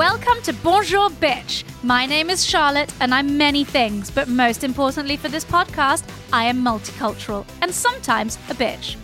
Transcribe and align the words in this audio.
Welcome 0.00 0.40
to 0.44 0.54
Bonjour 0.54 1.10
Bitch. 1.10 1.62
My 1.82 2.06
name 2.06 2.30
is 2.30 2.42
Charlotte 2.42 2.90
and 3.02 3.12
I'm 3.12 3.36
many 3.36 3.64
things, 3.64 4.10
but 4.10 4.28
most 4.28 4.64
importantly 4.64 5.18
for 5.18 5.28
this 5.28 5.44
podcast, 5.44 6.08
I 6.32 6.44
am 6.44 6.64
multicultural 6.64 7.44
and 7.60 7.70
sometimes 7.70 8.36
a 8.48 8.54
bitch. 8.54 8.96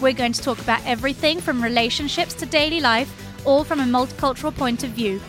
We're 0.00 0.12
going 0.12 0.32
to 0.32 0.42
talk 0.42 0.58
about 0.58 0.84
everything 0.84 1.40
from 1.40 1.62
relationships 1.62 2.34
to 2.34 2.46
daily 2.46 2.80
life, 2.80 3.14
all 3.46 3.62
from 3.62 3.78
a 3.78 3.84
multicultural 3.84 4.52
point 4.52 4.82
of 4.82 4.90
view. 4.90 5.20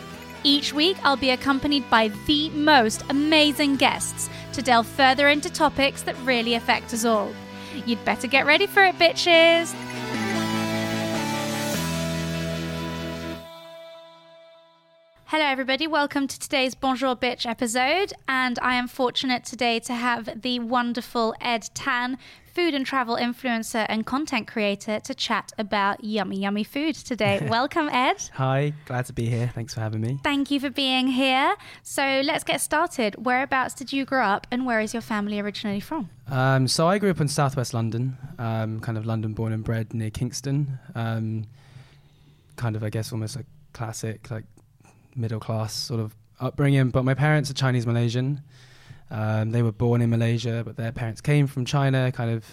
Each 0.42 0.72
week, 0.72 0.96
I'll 1.04 1.16
be 1.16 1.30
accompanied 1.30 1.88
by 1.88 2.08
the 2.26 2.50
most 2.50 3.04
amazing 3.08 3.76
guests 3.76 4.28
to 4.54 4.60
delve 4.60 4.88
further 4.88 5.28
into 5.28 5.50
topics 5.50 6.02
that 6.02 6.18
really 6.24 6.54
affect 6.54 6.92
us 6.92 7.04
all. 7.04 7.32
You'd 7.86 8.04
better 8.04 8.26
get 8.26 8.44
ready 8.44 8.66
for 8.66 8.82
it, 8.82 8.98
bitches! 8.98 9.72
Hello, 15.32 15.46
everybody. 15.46 15.86
Welcome 15.86 16.28
to 16.28 16.38
today's 16.38 16.74
Bonjour 16.74 17.16
Bitch 17.16 17.46
episode. 17.46 18.12
And 18.28 18.58
I 18.60 18.74
am 18.74 18.86
fortunate 18.86 19.46
today 19.46 19.80
to 19.80 19.94
have 19.94 20.42
the 20.42 20.58
wonderful 20.58 21.34
Ed 21.40 21.70
Tan, 21.72 22.18
food 22.54 22.74
and 22.74 22.84
travel 22.84 23.16
influencer 23.16 23.86
and 23.88 24.04
content 24.04 24.46
creator, 24.46 25.00
to 25.00 25.14
chat 25.14 25.50
about 25.56 26.04
yummy, 26.04 26.38
yummy 26.38 26.64
food 26.64 26.96
today. 26.96 27.40
Welcome, 27.48 27.88
Ed. 27.88 28.28
Hi, 28.34 28.74
glad 28.84 29.06
to 29.06 29.14
be 29.14 29.24
here. 29.24 29.50
Thanks 29.54 29.72
for 29.72 29.80
having 29.80 30.02
me. 30.02 30.18
Thank 30.22 30.50
you 30.50 30.60
for 30.60 30.68
being 30.68 31.06
here. 31.06 31.56
So 31.82 32.20
let's 32.22 32.44
get 32.44 32.60
started. 32.60 33.24
Whereabouts 33.24 33.72
did 33.72 33.90
you 33.90 34.04
grow 34.04 34.26
up 34.26 34.46
and 34.50 34.66
where 34.66 34.80
is 34.82 34.92
your 34.92 35.00
family 35.00 35.40
originally 35.40 35.80
from? 35.80 36.10
Um, 36.28 36.68
so 36.68 36.88
I 36.88 36.98
grew 36.98 37.08
up 37.08 37.22
in 37.22 37.28
southwest 37.28 37.72
London, 37.72 38.18
um, 38.38 38.80
kind 38.80 38.98
of 38.98 39.06
London 39.06 39.32
born 39.32 39.54
and 39.54 39.64
bred 39.64 39.94
near 39.94 40.10
Kingston. 40.10 40.78
Um, 40.94 41.46
kind 42.56 42.76
of, 42.76 42.84
I 42.84 42.90
guess, 42.90 43.12
almost 43.12 43.36
a 43.36 43.46
classic, 43.72 44.30
like 44.30 44.44
middle 45.14 45.40
class 45.40 45.72
sort 45.74 46.00
of 46.00 46.14
upbringing. 46.40 46.90
But 46.90 47.04
my 47.04 47.14
parents 47.14 47.50
are 47.50 47.54
Chinese 47.54 47.86
Malaysian. 47.86 48.42
Um, 49.10 49.50
they 49.50 49.62
were 49.62 49.72
born 49.72 50.00
in 50.00 50.10
Malaysia, 50.10 50.62
but 50.64 50.76
their 50.76 50.92
parents 50.92 51.20
came 51.20 51.46
from 51.46 51.64
China, 51.64 52.10
kind 52.12 52.30
of 52.30 52.44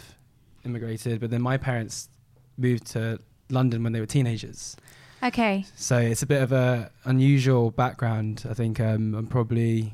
immigrated. 0.66 1.20
But 1.22 1.32
then 1.32 1.42
my 1.42 1.58
parents 1.58 2.10
moved 2.58 2.86
to 2.88 3.20
London 3.50 3.84
when 3.84 3.94
they 3.94 4.00
were 4.00 4.06
teenagers. 4.06 4.76
Okay. 5.24 5.66
So 5.76 5.98
it's 5.98 6.22
a 6.22 6.26
bit 6.26 6.42
of 6.42 6.52
a 6.52 6.92
unusual 7.06 7.72
background. 7.72 8.46
I 8.50 8.54
think 8.54 8.80
um, 8.80 9.16
I'm 9.16 9.28
probably, 9.28 9.94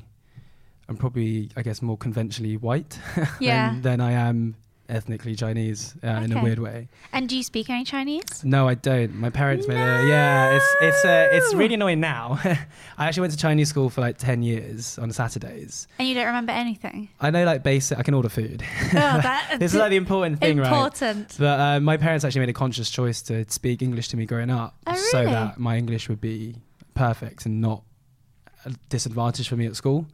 I'm 0.88 0.96
probably, 0.96 1.50
I 1.56 1.62
guess, 1.62 1.82
more 1.82 1.96
conventionally 1.96 2.56
white 2.56 2.98
Yeah. 3.40 3.70
than, 3.70 3.82
than 3.82 4.00
I 4.00 4.12
am 4.12 4.56
ethnically 4.88 5.34
Chinese 5.34 5.94
uh, 6.04 6.08
in 6.24 6.32
a 6.32 6.42
weird 6.42 6.58
way. 6.58 6.88
And 7.12 7.28
do 7.28 7.36
you 7.36 7.42
speak 7.42 7.68
any 7.70 7.84
Chinese? 7.84 8.44
No, 8.44 8.68
I 8.68 8.74
don't. 8.74 9.14
My 9.16 9.30
parents 9.30 9.66
made 9.68 9.76
a 9.76 10.06
yeah. 10.06 10.56
It's 10.56 10.76
it's 10.80 11.04
uh, 11.04 11.28
it's 11.32 11.54
really 11.54 11.74
annoying 11.74 12.00
now. 12.00 12.38
I 12.98 13.06
actually 13.06 13.22
went 13.22 13.32
to 13.32 13.38
Chinese 13.38 13.68
school 13.68 13.90
for 13.90 14.00
like 14.00 14.18
ten 14.18 14.42
years 14.42 14.98
on 14.98 15.10
Saturdays. 15.12 15.88
And 15.98 16.08
you 16.08 16.14
don't 16.14 16.26
remember 16.26 16.52
anything? 16.52 17.08
I 17.20 17.30
know 17.30 17.44
like 17.44 17.62
basic. 17.62 17.98
I 17.98 18.02
can 18.02 18.14
order 18.14 18.28
food. 18.28 18.62
Oh, 18.84 18.88
that, 18.92 19.56
this 19.58 19.72
is 19.74 19.78
like 19.80 19.90
the 19.90 19.96
important 19.96 20.40
thing, 20.40 20.58
right? 20.58 20.66
important. 20.66 21.36
But 21.38 21.60
uh, 21.60 21.80
my 21.80 21.96
parents 21.96 22.24
actually 22.24 22.40
made 22.40 22.50
a 22.50 22.54
conscious 22.54 22.90
choice 22.90 23.22
to 23.22 23.44
speak 23.50 23.82
English 23.82 24.08
to 24.08 24.16
me 24.16 24.26
growing 24.26 24.50
up, 24.50 24.74
Oh, 24.86 24.94
so 24.94 25.24
that 25.24 25.58
my 25.58 25.76
English 25.76 26.08
would 26.08 26.20
be 26.20 26.56
perfect 26.94 27.46
and 27.46 27.60
not 27.60 27.82
a 28.64 28.70
disadvantage 28.88 29.48
for 29.48 29.56
me 29.56 29.66
at 29.66 29.76
school. 29.76 30.06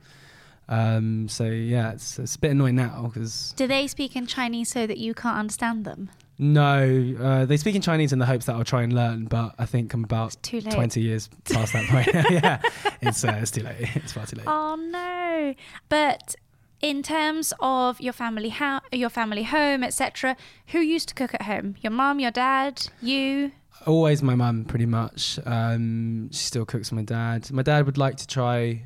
Um, 0.73 1.29
so 1.29 1.45
yeah, 1.45 1.93
it's, 1.93 2.19
it's 2.19 2.35
a 2.35 2.39
bit 2.39 2.51
annoying 2.53 2.77
now 2.77 3.11
because 3.13 3.53
Do 3.57 3.67
they 3.67 3.87
speak 3.87 4.17
in 4.17 4.27
Chinese 4.27 4.71
so 4.71 4.87
that 4.87 4.97
you 4.99 5.13
can't 5.15 5.37
understand 5.37 5.85
them? 5.85 6.11
no, 6.39 7.15
uh, 7.21 7.45
they 7.45 7.57
speak 7.57 7.75
in 7.77 7.83
Chinese 7.83 8.13
in 8.13 8.19
the 8.19 8.27
hopes 8.27 8.47
that 8.47 8.57
I'll 8.57 8.65
try 8.65 8.83
and 8.83 8.93
learn, 8.93 9.27
but 9.27 9.55
I 9.59 9.67
think 9.67 9.93
I'm 9.95 10.03
about 10.03 10.37
Too 10.43 10.61
late. 10.61 10.75
20 10.75 11.01
years 11.01 11.29
past 11.45 11.73
that 11.75 11.87
point. 11.89 12.09
yeah, 12.31 12.61
it's 13.01 13.23
uh, 13.23 13.39
it's 13.41 13.51
too 13.51 13.63
late. 13.63 13.89
It's 13.97 14.13
far 14.13 14.27
too 14.27 14.37
late. 14.37 14.47
Oh 14.49 14.75
no! 14.77 15.55
But 15.89 16.35
in 16.81 17.03
terms 17.03 17.53
of 17.61 18.01
your 18.01 18.13
family, 18.15 18.49
how 18.49 18.81
your 18.91 19.11
family 19.11 19.45
home, 19.45 19.85
etc., 19.85 20.37
who 20.69 20.81
used 20.81 21.09
to 21.11 21.15
cook 21.15 21.35
at 21.35 21.43
home? 21.43 21.77
Your 21.81 21.93
mum, 21.93 22.19
your 22.19 22.33
dad, 22.33 22.87
you? 23.01 23.53
Always 23.87 24.23
my 24.23 24.35
mum, 24.35 24.65
pretty 24.65 24.87
much. 24.87 25.39
Um, 25.45 26.31
she 26.33 26.39
still 26.45 26.65
cooks 26.65 26.89
for 26.89 26.97
my 26.97 27.03
dad. 27.03 27.51
My 27.53 27.63
dad 27.63 27.85
would 27.87 27.99
like 27.99 28.17
to 28.17 28.27
try 28.27 28.85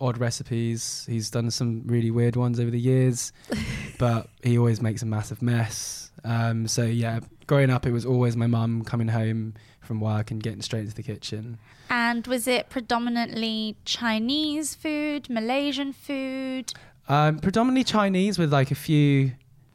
odd 0.00 0.18
recipes. 0.18 1.06
He's 1.08 1.30
done 1.30 1.50
some 1.50 1.82
really 1.86 2.10
weird 2.10 2.36
ones 2.36 2.60
over 2.60 2.70
the 2.70 2.80
years, 2.80 3.32
but 3.98 4.28
he 4.42 4.58
always 4.58 4.80
makes 4.80 5.02
a 5.02 5.06
massive 5.06 5.42
mess. 5.42 6.10
Um, 6.24 6.66
so 6.66 6.84
yeah, 6.84 7.20
growing 7.46 7.70
up, 7.70 7.86
it 7.86 7.92
was 7.92 8.04
always 8.04 8.36
my 8.36 8.46
mum 8.46 8.82
coming 8.84 9.08
home 9.08 9.54
from 9.80 10.00
work 10.00 10.30
and 10.30 10.42
getting 10.42 10.62
straight 10.62 10.80
into 10.80 10.94
the 10.94 11.02
kitchen. 11.02 11.58
And 11.88 12.26
was 12.26 12.48
it 12.48 12.68
predominantly 12.68 13.76
Chinese 13.84 14.74
food, 14.74 15.30
Malaysian 15.30 15.92
food? 15.92 16.72
Um, 17.08 17.38
predominantly 17.38 17.84
Chinese 17.84 18.38
with 18.38 18.52
like 18.52 18.70
a 18.70 18.74
few, 18.74 19.32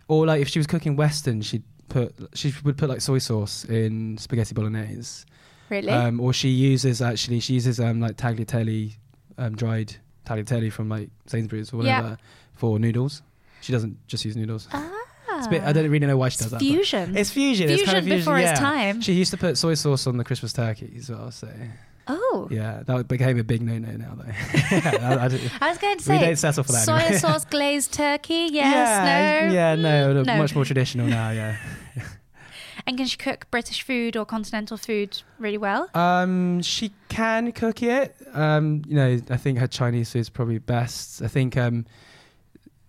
or 0.08 0.26
like 0.26 0.42
if 0.42 0.50
she 0.50 0.60
was 0.60 0.68
cooking 0.68 0.96
Western, 0.98 1.42
she'd 1.42 1.64
put 1.88 2.14
she 2.34 2.54
would 2.64 2.78
put 2.78 2.90
like 2.90 3.02
soy 3.02 3.18
sauce 3.18 3.66
in 3.66 4.18
spaghetti 4.18 4.54
bolognese. 4.54 5.26
Really? 5.70 5.90
Um, 5.90 6.20
or 6.20 6.34
she 6.34 6.50
uses 6.50 7.02
actually 7.02 7.40
she 7.40 7.54
uses 7.54 7.80
um 7.80 8.02
like 8.02 8.18
tagliatelle, 8.18 8.94
um, 9.38 9.56
dried 9.56 9.96
tagliatelle 10.26 10.72
from 10.72 10.90
like 10.90 11.10
Sainsbury's 11.28 11.72
or 11.74 11.84
Yeah. 11.84 11.98
whatever 12.02 12.18
for 12.56 12.80
noodles. 12.80 13.22
She 13.62 13.72
doesn't 13.72 13.98
just 14.08 14.26
use 14.26 14.36
noodles. 14.36 14.68
ah, 14.74 15.48
bit, 15.50 15.64
I 15.64 15.72
don't 15.74 15.90
really 15.90 16.06
know 16.08 16.18
why 16.18 16.30
she 16.30 16.38
does 16.38 16.46
It's 16.48 16.52
that. 16.52 16.60
but- 16.60 16.66
fusion. 16.66 17.16
It's 17.18 17.32
fusion. 17.32 17.70
it's 17.70 17.84
kind 17.84 17.98
of 17.98 18.04
Fusion 18.04 18.18
fusion 18.18 18.20
before 18.20 18.40
yeah. 18.40 18.52
its 18.52 18.60
time. 18.60 19.02
She 19.02 19.14
used 19.14 19.32
to 19.32 19.38
put 19.38 19.58
soy 19.58 19.74
sauce 19.76 20.08
on 20.08 20.18
the 20.18 20.24
Christmas 20.24 20.54
turkey 20.54 20.94
as 20.98 21.10
well. 21.10 21.32
So 21.32 21.48
oh, 22.08 22.48
yeah, 22.52 22.84
that 22.86 23.08
became 23.08 23.40
a 23.40 23.44
big 23.44 23.62
no-no 23.62 23.92
now 23.92 24.16
though. 24.16 24.32
I, 24.72 25.28
I 25.28 25.50
I 25.62 25.70
was 25.70 25.78
going 25.78 25.98
to 25.98 26.04
say. 26.04 26.14
we 26.14 26.20
say 26.20 26.26
don't 26.26 26.36
settle 26.36 26.64
for 26.64 26.72
that 26.74 26.86
soy 26.86 26.98
anymore. 26.98 27.20
sauce 27.20 27.46
glazed 27.46 27.94
turkey. 27.94 28.50
Yes, 28.52 28.64
yeah, 28.64 29.48
no. 29.48 29.54
yeah, 29.54 29.76
no, 30.14 30.24
no. 30.24 30.38
much 30.38 30.54
more 30.56 30.66
traditional 30.66 31.08
now. 31.08 31.32
Yeah. 31.32 31.58
And 32.92 32.98
can 32.98 33.08
she 33.08 33.16
cook 33.16 33.50
British 33.52 33.84
food 33.84 34.18
or 34.18 34.26
continental 34.26 34.76
food 34.76 35.22
really 35.40 35.58
well? 35.58 35.90
Um, 35.94 36.62
she 36.62 36.92
can 37.08 37.54
cook 37.54 37.82
it. 37.82 38.14
Um, 38.34 38.82
you 38.86 38.98
know, 38.98 39.18
I 39.30 39.38
think 39.38 39.60
her 39.60 39.68
Chinese 39.68 40.12
food 40.12 40.20
is 40.20 40.30
probably 40.30 40.58
best. 40.58 41.22
I 41.22 41.30
think 41.30 41.56
um, 41.56 41.86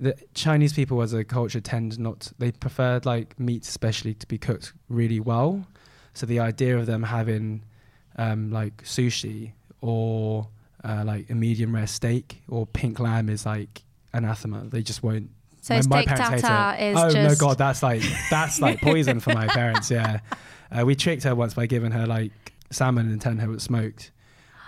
the 0.00 0.16
Chinese 0.34 0.72
people 0.72 1.00
as 1.02 1.12
a 1.12 1.22
culture 1.22 1.60
tend 1.60 2.00
not. 2.00 2.32
They 2.36 2.50
prefer 2.50 3.00
like 3.04 3.38
meat, 3.38 3.62
especially, 3.62 4.14
to 4.14 4.26
be 4.26 4.38
cooked 4.38 4.72
really 4.88 5.20
well. 5.20 5.64
So 6.14 6.26
the 6.26 6.41
idea 6.41 6.76
of 6.76 6.86
them 6.86 7.04
having 7.04 7.62
um, 8.16 8.50
like 8.50 8.82
sushi 8.82 9.52
or 9.82 10.48
uh, 10.82 11.04
like 11.06 11.30
a 11.30 11.36
medium 11.36 11.76
rare 11.76 11.86
steak 11.86 12.42
or 12.48 12.66
pink 12.66 12.98
lamb 12.98 13.28
is 13.28 13.46
like 13.46 13.84
anathema. 14.12 14.64
They 14.64 14.82
just 14.82 15.04
won't. 15.04 15.30
So 15.62 15.74
my, 15.74 15.82
my 15.86 16.04
parents 16.04 16.28
hate 16.28 16.40
tartare 16.40 16.88
it. 16.88 16.90
is 16.90 16.98
oh 16.98 17.10
just 17.10 17.40
no, 17.40 17.46
god, 17.46 17.56
that's 17.56 17.84
like 17.84 18.02
that's 18.30 18.60
like 18.60 18.80
poison 18.82 19.20
for 19.20 19.32
my 19.32 19.46
parents. 19.46 19.90
Yeah, 19.90 20.18
uh, 20.72 20.84
we 20.84 20.96
tricked 20.96 21.22
her 21.22 21.36
once 21.36 21.54
by 21.54 21.66
giving 21.66 21.92
her 21.92 22.04
like 22.04 22.32
salmon 22.70 23.08
and 23.08 23.20
telling 23.20 23.38
her 23.38 23.46
it 23.46 23.54
was 23.54 23.62
smoked, 23.62 24.10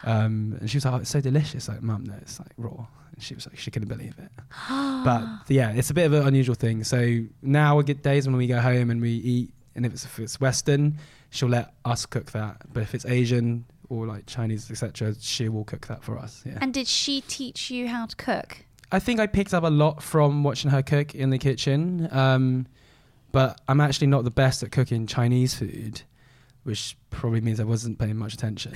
um, 0.05 0.57
and 0.61 0.71
she 0.71 0.77
was 0.77 0.85
like, 0.85 0.95
oh, 0.95 0.99
"It's 0.99 1.11
so 1.11 1.21
delicious." 1.21 1.69
Like, 1.69 1.83
mum, 1.83 2.05
no, 2.05 2.15
it's 2.23 2.39
like 2.39 2.53
raw. 2.57 2.87
And 3.13 3.23
she 3.23 3.35
was 3.35 3.47
like, 3.47 3.59
she 3.59 3.71
couldn't 3.71 3.89
believe 3.89 4.15
it. 4.19 4.31
but 4.69 5.25
yeah, 5.49 5.73
it's 5.73 5.91
a 5.91 5.95
bit 5.95 6.07
of 6.07 6.13
an 6.13 6.27
unusual 6.27 6.55
thing. 6.55 6.85
So 6.85 7.21
now 7.43 7.77
we 7.77 7.85
get 7.85 8.03
days 8.03 8.27
when 8.27 8.37
we 8.37 8.47
go 8.47 8.61
home 8.61 8.91
and 8.91 9.01
we 9.01 9.11
eat, 9.11 9.51
and 9.75 9.85
if 9.85 9.93
it's 9.93 10.05
if 10.05 10.21
it's 10.21 10.41
Western, 10.41 10.99
she'll 11.31 11.49
let 11.49 11.75
us 11.85 12.07
cook 12.07 12.31
that. 12.33 12.63
But 12.73 12.85
if 12.85 12.95
it's 12.95 13.05
Asian 13.05 13.65
or 13.89 14.07
like 14.07 14.27
Chinese, 14.27 14.71
etc., 14.71 15.15
she 15.21 15.49
will 15.49 15.65
cook 15.65 15.89
that 15.89 16.05
for 16.05 16.19
us. 16.19 16.43
Yeah. 16.47 16.59
And 16.61 16.73
did 16.73 16.87
she 16.87 17.21
teach 17.21 17.71
you 17.71 17.89
how 17.89 18.07
to 18.07 18.15
cook? 18.15 18.65
I 18.95 19.01
think 19.01 19.19
I 19.19 19.27
picked 19.27 19.53
up 19.53 19.65
a 19.65 19.69
lot 19.69 20.05
from 20.05 20.45
watching 20.45 20.71
her 20.71 20.81
cook 20.81 21.17
in 21.17 21.31
the 21.31 21.39
kitchen. 21.39 22.09
Um, 22.13 22.69
but 23.33 23.61
I'm 23.67 23.81
actually 23.81 24.07
not 24.07 24.23
the 24.23 24.31
best 24.31 24.63
at 24.63 24.71
cooking 24.71 25.09
Chinese 25.09 25.53
food, 25.53 26.03
which 26.63 26.97
probably 27.11 27.41
means 27.41 27.59
I 27.59 27.65
wasn't 27.65 27.99
paying 27.99 28.17
much 28.17 28.35
attention. 28.35 28.73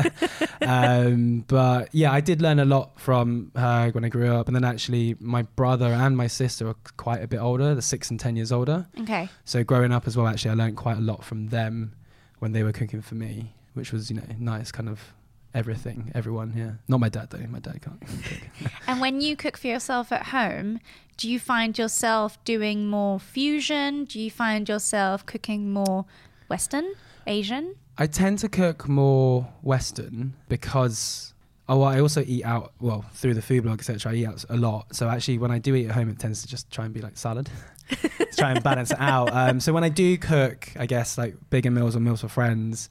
um, 0.62 1.44
but 1.46 1.90
yeah, 1.92 2.10
I 2.10 2.22
did 2.22 2.40
learn 2.40 2.60
a 2.60 2.64
lot 2.64 2.98
from 2.98 3.52
her 3.54 3.90
when 3.90 4.06
I 4.06 4.08
grew 4.08 4.34
up. 4.34 4.46
And 4.46 4.56
then 4.56 4.64
actually, 4.64 5.16
my 5.20 5.42
brother 5.42 5.88
and 5.88 6.16
my 6.16 6.28
sister 6.28 6.68
are 6.68 6.76
quite 6.96 7.22
a 7.22 7.28
bit 7.28 7.36
older, 7.36 7.74
they're 7.74 7.82
six 7.82 8.08
and 8.08 8.18
10 8.18 8.36
years 8.36 8.52
older. 8.52 8.86
Okay. 9.00 9.28
So 9.44 9.62
growing 9.62 9.92
up 9.92 10.06
as 10.06 10.16
well, 10.16 10.26
actually, 10.26 10.52
I 10.52 10.54
learned 10.54 10.78
quite 10.78 10.96
a 10.96 11.02
lot 11.02 11.22
from 11.22 11.48
them 11.48 11.94
when 12.38 12.52
they 12.52 12.62
were 12.62 12.72
cooking 12.72 13.02
for 13.02 13.16
me, 13.16 13.52
which 13.74 13.92
was, 13.92 14.08
you 14.08 14.16
know, 14.16 14.24
nice 14.38 14.72
kind 14.72 14.88
of 14.88 15.12
everything, 15.54 16.10
everyone. 16.14 16.54
Yeah. 16.56 16.72
Not 16.88 17.00
my 17.00 17.08
dad, 17.08 17.30
though. 17.30 17.46
My 17.48 17.58
dad 17.58 17.80
can't 17.82 18.00
cook. 18.00 18.72
And 18.86 19.00
when 19.00 19.20
you 19.20 19.36
cook 19.36 19.56
for 19.56 19.66
yourself 19.66 20.12
at 20.12 20.26
home, 20.26 20.80
do 21.16 21.30
you 21.30 21.38
find 21.38 21.78
yourself 21.78 22.42
doing 22.44 22.88
more 22.88 23.20
fusion? 23.20 24.04
Do 24.04 24.20
you 24.20 24.30
find 24.30 24.68
yourself 24.68 25.24
cooking 25.26 25.72
more 25.72 26.04
Western, 26.48 26.94
Asian? 27.26 27.76
I 27.98 28.06
tend 28.06 28.38
to 28.40 28.48
cook 28.48 28.88
more 28.88 29.48
Western 29.62 30.34
because 30.48 31.34
oh, 31.68 31.82
I 31.82 32.00
also 32.00 32.22
eat 32.26 32.44
out. 32.44 32.72
Well, 32.80 33.04
through 33.12 33.34
the 33.34 33.42
food 33.42 33.64
blog, 33.64 33.80
etc. 33.80 34.12
I 34.12 34.14
eat 34.16 34.26
out 34.26 34.44
a 34.48 34.56
lot. 34.56 34.94
So 34.94 35.08
actually, 35.08 35.38
when 35.38 35.50
I 35.50 35.58
do 35.58 35.74
eat 35.74 35.86
at 35.86 35.92
home, 35.92 36.08
it 36.08 36.18
tends 36.18 36.42
to 36.42 36.48
just 36.48 36.70
try 36.70 36.84
and 36.84 36.94
be 36.94 37.00
like 37.00 37.16
salad, 37.16 37.50
try 38.36 38.52
and 38.52 38.62
balance 38.62 38.90
it 38.90 39.00
out. 39.00 39.32
Um, 39.32 39.60
so 39.60 39.72
when 39.72 39.84
I 39.84 39.88
do 39.88 40.16
cook, 40.18 40.70
I 40.78 40.86
guess 40.86 41.18
like 41.18 41.36
bigger 41.50 41.70
meals 41.70 41.94
or 41.94 42.00
meals 42.00 42.22
for 42.22 42.28
friends, 42.28 42.88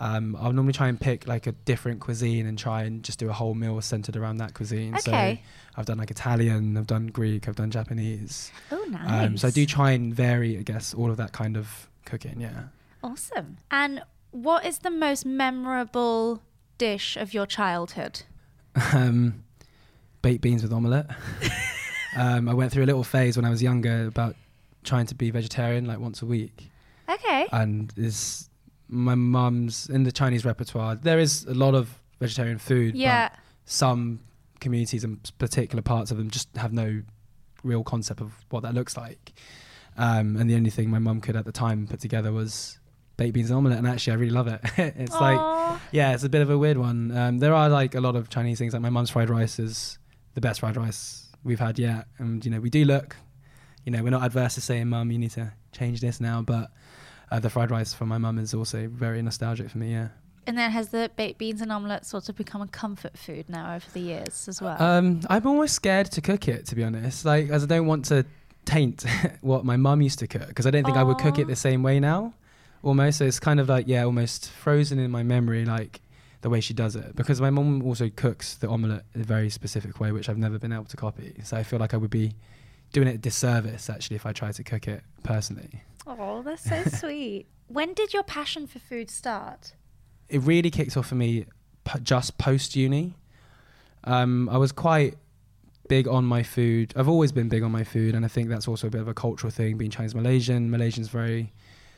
Um, 0.00 0.36
I'll 0.40 0.52
normally 0.52 0.72
try 0.72 0.88
and 0.88 1.00
pick 1.00 1.28
like 1.28 1.46
a 1.46 1.52
different 1.52 2.00
cuisine 2.00 2.46
and 2.46 2.58
try 2.58 2.82
and 2.82 3.04
just 3.04 3.18
do 3.18 3.28
a 3.28 3.32
whole 3.32 3.54
meal 3.54 3.80
centered 3.80 4.16
around 4.16 4.38
that 4.38 4.54
cuisine. 4.54 4.94
Okay. 4.96 5.42
So 5.44 5.80
I've 5.80 5.86
done 5.86 5.98
like 5.98 6.10
Italian, 6.10 6.76
I've 6.76 6.86
done 6.86 7.06
Greek, 7.06 7.48
I've 7.48 7.56
done 7.56 7.70
Japanese. 7.70 8.50
Oh, 8.70 8.84
nice. 8.88 9.26
Um, 9.26 9.36
so 9.36 9.48
I 9.48 9.50
do 9.50 9.64
try 9.64 9.92
and 9.92 10.14
vary, 10.14 10.58
I 10.58 10.62
guess, 10.62 10.92
all 10.92 11.10
of 11.10 11.16
that 11.18 11.32
kind 11.32 11.56
of 11.56 11.88
cooking. 12.04 12.40
Yeah. 12.40 12.64
Awesome. 13.02 13.58
And 13.70 14.02
what 14.32 14.64
is 14.64 14.78
the 14.78 14.90
most 14.90 15.24
memorable 15.24 16.42
dish 16.78 17.16
of 17.16 17.32
your 17.32 17.46
childhood? 17.46 18.22
Um, 18.92 19.44
baked 20.22 20.40
beans 20.40 20.62
with 20.62 20.72
omelette. 20.72 21.10
um, 22.16 22.48
I 22.48 22.54
went 22.54 22.72
through 22.72 22.84
a 22.84 22.86
little 22.86 23.04
phase 23.04 23.36
when 23.36 23.44
I 23.44 23.50
was 23.50 23.62
younger 23.62 24.06
about 24.06 24.36
trying 24.84 25.06
to 25.06 25.14
be 25.14 25.30
vegetarian 25.30 25.84
like 25.86 26.00
once 26.00 26.22
a 26.22 26.26
week. 26.26 26.70
Okay. 27.08 27.46
and 27.52 27.92
is 27.96 28.48
my 28.92 29.14
mum's 29.14 29.88
in 29.88 30.04
the 30.04 30.12
Chinese 30.12 30.44
repertoire. 30.44 30.94
There 30.96 31.18
is 31.18 31.44
a 31.44 31.54
lot 31.54 31.74
of 31.74 31.98
vegetarian 32.20 32.58
food, 32.58 32.94
yeah. 32.94 33.30
but 33.30 33.38
some 33.64 34.20
communities 34.60 35.02
and 35.02 35.18
particular 35.38 35.82
parts 35.82 36.10
of 36.10 36.18
them 36.18 36.30
just 36.30 36.54
have 36.56 36.72
no 36.72 37.02
real 37.64 37.82
concept 37.82 38.20
of 38.20 38.32
what 38.50 38.62
that 38.62 38.74
looks 38.74 38.96
like. 38.96 39.32
Um, 39.96 40.36
and 40.36 40.48
the 40.48 40.54
only 40.54 40.70
thing 40.70 40.90
my 40.90 40.98
mum 40.98 41.20
could 41.20 41.36
at 41.36 41.44
the 41.44 41.52
time 41.52 41.86
put 41.86 42.00
together 42.00 42.32
was 42.32 42.78
baked 43.16 43.34
beans 43.34 43.50
and 43.50 43.56
omelette, 43.56 43.78
and 43.78 43.86
actually 43.86 44.12
I 44.12 44.16
really 44.16 44.32
love 44.32 44.46
it. 44.46 44.60
it's 44.76 45.18
like 45.18 45.80
yeah, 45.90 46.12
it's 46.12 46.24
a 46.24 46.28
bit 46.28 46.42
of 46.42 46.50
a 46.50 46.58
weird 46.58 46.76
one. 46.76 47.16
Um, 47.16 47.38
there 47.38 47.54
are 47.54 47.68
like 47.68 47.94
a 47.94 48.00
lot 48.00 48.14
of 48.14 48.28
Chinese 48.28 48.58
things. 48.58 48.72
Like 48.74 48.82
my 48.82 48.90
mum's 48.90 49.10
fried 49.10 49.30
rice 49.30 49.58
is 49.58 49.98
the 50.34 50.40
best 50.40 50.60
fried 50.60 50.76
rice 50.76 51.28
we've 51.44 51.60
had 51.60 51.78
yet, 51.78 52.06
and 52.18 52.44
you 52.44 52.50
know 52.50 52.60
we 52.60 52.70
do 52.70 52.84
look. 52.84 53.16
You 53.84 53.90
know, 53.90 54.02
we're 54.02 54.10
not 54.10 54.22
adverse 54.22 54.54
to 54.54 54.60
saying, 54.60 54.88
"Mum, 54.88 55.10
you 55.10 55.18
need 55.18 55.32
to 55.32 55.52
change 55.72 56.00
this 56.00 56.20
now," 56.20 56.42
but 56.42 56.70
uh, 57.32 57.40
the 57.40 57.48
fried 57.48 57.70
rice 57.70 57.94
from 57.94 58.08
my 58.08 58.18
mum 58.18 58.38
is 58.38 58.52
also 58.52 58.88
very 58.88 59.22
nostalgic 59.22 59.70
for 59.70 59.78
me. 59.78 59.92
Yeah. 59.92 60.08
And 60.46 60.58
then 60.58 60.70
has 60.70 60.88
the 60.88 61.10
baked 61.16 61.38
beans 61.38 61.62
and 61.62 61.72
omelette 61.72 62.04
sort 62.04 62.28
of 62.28 62.36
become 62.36 62.60
a 62.60 62.66
comfort 62.66 63.16
food 63.16 63.48
now 63.48 63.74
over 63.74 63.86
the 63.92 64.00
years 64.00 64.48
as 64.48 64.60
well? 64.60 64.80
Um, 64.82 65.20
I'm 65.30 65.46
almost 65.46 65.74
scared 65.74 66.10
to 66.12 66.20
cook 66.20 66.48
it, 66.48 66.66
to 66.66 66.74
be 66.74 66.84
honest. 66.84 67.24
Like, 67.24 67.48
as 67.48 67.62
I 67.62 67.66
don't 67.66 67.86
want 67.86 68.04
to 68.06 68.26
taint 68.64 69.04
what 69.40 69.64
my 69.64 69.76
mum 69.76 70.02
used 70.02 70.18
to 70.18 70.26
cook, 70.26 70.48
because 70.48 70.66
I 70.66 70.70
don't 70.70 70.84
think 70.84 70.96
I 70.96 71.04
would 71.04 71.18
cook 71.18 71.38
it 71.38 71.46
the 71.46 71.56
same 71.56 71.82
way 71.82 72.00
now. 72.00 72.34
Almost, 72.82 73.18
so 73.18 73.24
it's 73.24 73.38
kind 73.38 73.60
of 73.60 73.68
like 73.68 73.86
yeah, 73.86 74.02
almost 74.02 74.50
frozen 74.50 74.98
in 74.98 75.10
my 75.10 75.22
memory, 75.22 75.64
like 75.64 76.00
the 76.40 76.50
way 76.50 76.60
she 76.60 76.74
does 76.74 76.96
it. 76.96 77.14
Because 77.14 77.40
my 77.40 77.48
mum 77.48 77.80
also 77.84 78.10
cooks 78.10 78.56
the 78.56 78.68
omelette 78.68 79.04
in 79.14 79.20
a 79.20 79.24
very 79.24 79.48
specific 79.48 80.00
way, 80.00 80.10
which 80.10 80.28
I've 80.28 80.36
never 80.36 80.58
been 80.58 80.72
able 80.72 80.86
to 80.86 80.96
copy. 80.96 81.34
So 81.44 81.56
I 81.56 81.62
feel 81.62 81.78
like 81.78 81.94
I 81.94 81.96
would 81.96 82.10
be 82.10 82.34
doing 82.92 83.08
it 83.08 83.14
a 83.14 83.18
disservice 83.18 83.88
actually 83.88 84.16
if 84.16 84.26
I 84.26 84.32
tried 84.32 84.54
to 84.54 84.64
cook 84.64 84.88
it 84.88 85.02
personally. 85.22 85.82
Oh, 86.06 86.42
that's 86.42 86.62
so 86.62 86.82
sweet. 86.86 87.46
When 87.68 87.94
did 87.94 88.12
your 88.12 88.22
passion 88.22 88.66
for 88.66 88.78
food 88.78 89.10
start? 89.10 89.74
it 90.28 90.38
really 90.40 90.70
kicked 90.70 90.96
off 90.96 91.08
for 91.08 91.14
me 91.14 91.44
p- 91.84 92.00
just 92.02 92.38
post 92.38 92.74
uni. 92.74 93.14
Um, 94.04 94.48
I 94.48 94.56
was 94.56 94.72
quite 94.72 95.16
big 95.88 96.08
on 96.08 96.24
my 96.24 96.42
food. 96.42 96.94
I've 96.96 97.08
always 97.08 97.32
been 97.32 97.50
big 97.50 97.62
on 97.62 97.70
my 97.70 97.84
food, 97.84 98.14
and 98.14 98.24
I 98.24 98.28
think 98.28 98.48
that's 98.48 98.66
also 98.66 98.86
a 98.86 98.90
bit 98.90 99.02
of 99.02 99.08
a 99.08 99.14
cultural 99.14 99.50
thing. 99.50 99.76
Being 99.76 99.90
Chinese 99.90 100.14
Malaysian, 100.14 100.70
Malaysians 100.70 101.10
very 101.10 101.52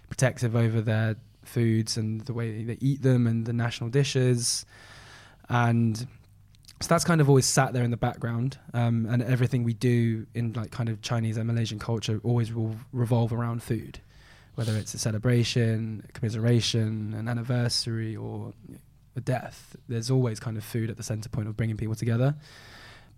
protective 0.09 0.57
over 0.57 0.81
their 0.81 1.15
foods 1.45 1.97
and 1.97 2.23
the 2.23 2.33
way 2.33 2.65
they 2.65 2.77
eat 2.81 3.03
them 3.03 3.29
and 3.29 3.47
the 3.47 3.53
national 3.53 3.89
dishes, 3.89 4.67
and 5.49 6.09
so 6.81 6.89
that's 6.89 7.05
kind 7.05 7.21
of 7.21 7.29
always 7.29 7.47
sat 7.47 7.73
there 7.73 7.85
in 7.85 7.91
the 7.91 7.97
background. 7.97 8.59
Um, 8.73 9.07
and 9.09 9.23
everything 9.23 9.65
we 9.65 9.75
do 9.75 10.27
in 10.35 10.53
like 10.53 10.71
kind 10.71 10.89
of 10.89 11.01
Chinese 11.01 11.37
and 11.37 11.47
Malaysian 11.47 11.79
culture 11.79 12.21
always 12.25 12.53
will 12.53 12.77
revolve 12.93 13.33
around 13.33 13.63
food 13.63 14.01
whether 14.55 14.77
it's 14.77 14.95
a 14.95 14.99
celebration, 14.99 16.05
a 16.09 16.13
commiseration, 16.13 17.15
an 17.15 17.29
anniversary, 17.29 18.17
or 18.17 18.53
a 19.17 19.21
death. 19.21 19.77
There's 19.89 20.11
always 20.11 20.41
kind 20.41 20.57
of 20.57 20.65
food 20.65 20.91
at 20.91 20.97
the 20.97 21.03
center 21.03 21.29
point 21.29 21.49
of 21.49 21.57
bringing 21.57 21.77
people 21.77 21.95
together. 21.95 22.35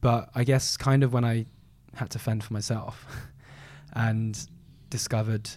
But 0.00 0.30
I 0.34 0.44
guess 0.44 0.76
kind 0.76 1.02
of 1.02 1.12
when 1.12 1.24
I 1.24 1.46
had 1.94 2.10
to 2.10 2.18
fend 2.18 2.44
for 2.44 2.52
myself 2.52 3.06
and 3.92 4.38
discovered 4.90 5.48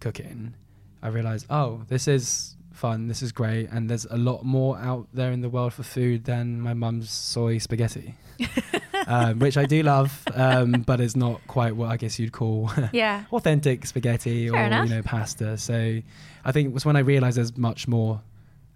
cooking, 0.00 0.54
I 1.02 1.08
realized, 1.08 1.46
oh, 1.50 1.82
this 1.88 2.08
is 2.08 2.56
fun, 2.80 3.08
this 3.08 3.22
is 3.22 3.30
great, 3.32 3.68
and 3.70 3.88
there's 3.90 4.06
a 4.06 4.16
lot 4.16 4.44
more 4.44 4.78
out 4.78 5.06
there 5.12 5.30
in 5.32 5.40
the 5.42 5.48
world 5.48 5.72
for 5.72 5.82
food 5.84 6.24
than 6.24 6.60
my 6.60 6.74
mum's 6.74 7.10
soy 7.10 7.58
spaghetti, 7.58 8.14
um, 9.06 9.38
which 9.38 9.56
I 9.56 9.66
do 9.66 9.82
love, 9.82 10.22
um, 10.34 10.72
but 10.86 11.00
is 11.00 11.16
not 11.16 11.40
quite 11.46 11.76
what 11.76 11.90
I 11.90 11.96
guess 11.96 12.18
you'd 12.18 12.32
call 12.32 12.70
Yeah. 12.92 13.24
authentic 13.32 13.86
spaghetti 13.86 14.48
Fair 14.48 14.62
or 14.62 14.66
enough. 14.66 14.88
you 14.88 14.94
know 14.94 15.02
pasta. 15.02 15.56
So 15.58 16.00
I 16.44 16.52
think 16.52 16.68
it 16.68 16.72
was 16.72 16.84
when 16.84 16.96
I 16.96 17.00
realised 17.00 17.36
there's 17.36 17.56
much 17.56 17.86
more 17.86 18.22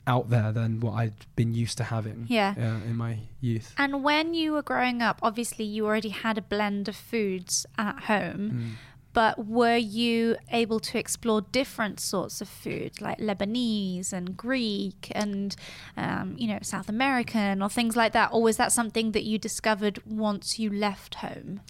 out 0.06 0.28
there 0.28 0.52
than 0.52 0.80
what 0.80 0.92
I'd 0.92 1.14
been 1.34 1.54
used 1.54 1.78
to 1.78 1.84
having 1.84 2.26
Yeah. 2.28 2.54
uh, 2.58 2.86
in 2.90 2.96
my 2.96 3.18
youth. 3.40 3.74
And 3.78 4.04
when 4.04 4.34
you 4.34 4.52
were 4.52 4.62
growing 4.62 5.00
up, 5.00 5.18
obviously 5.22 5.64
you 5.64 5.86
already 5.86 6.10
had 6.10 6.36
a 6.36 6.42
blend 6.42 6.88
of 6.88 6.96
foods 6.96 7.64
at 7.78 8.00
home, 8.04 8.50
Mm. 8.50 8.70
But 9.14 9.46
were 9.46 9.76
you 9.76 10.36
able 10.50 10.80
to 10.80 10.98
explore 10.98 11.40
different 11.40 12.00
sorts 12.00 12.40
of 12.40 12.48
food 12.48 13.00
like 13.00 13.18
Lebanese 13.18 14.12
and 14.12 14.36
Greek 14.36 15.10
and, 15.12 15.56
um, 15.96 16.34
you 16.36 16.48
know, 16.48 16.58
South 16.60 16.88
American 16.88 17.62
or 17.62 17.70
things 17.70 17.96
like 17.96 18.12
that? 18.12 18.30
Or 18.32 18.42
was 18.42 18.58
that 18.58 18.72
something 18.72 19.12
that 19.12 19.22
you 19.22 19.38
discovered 19.38 20.00
once 20.04 20.58
you 20.58 20.68
left 20.68 21.16
home? 21.16 21.60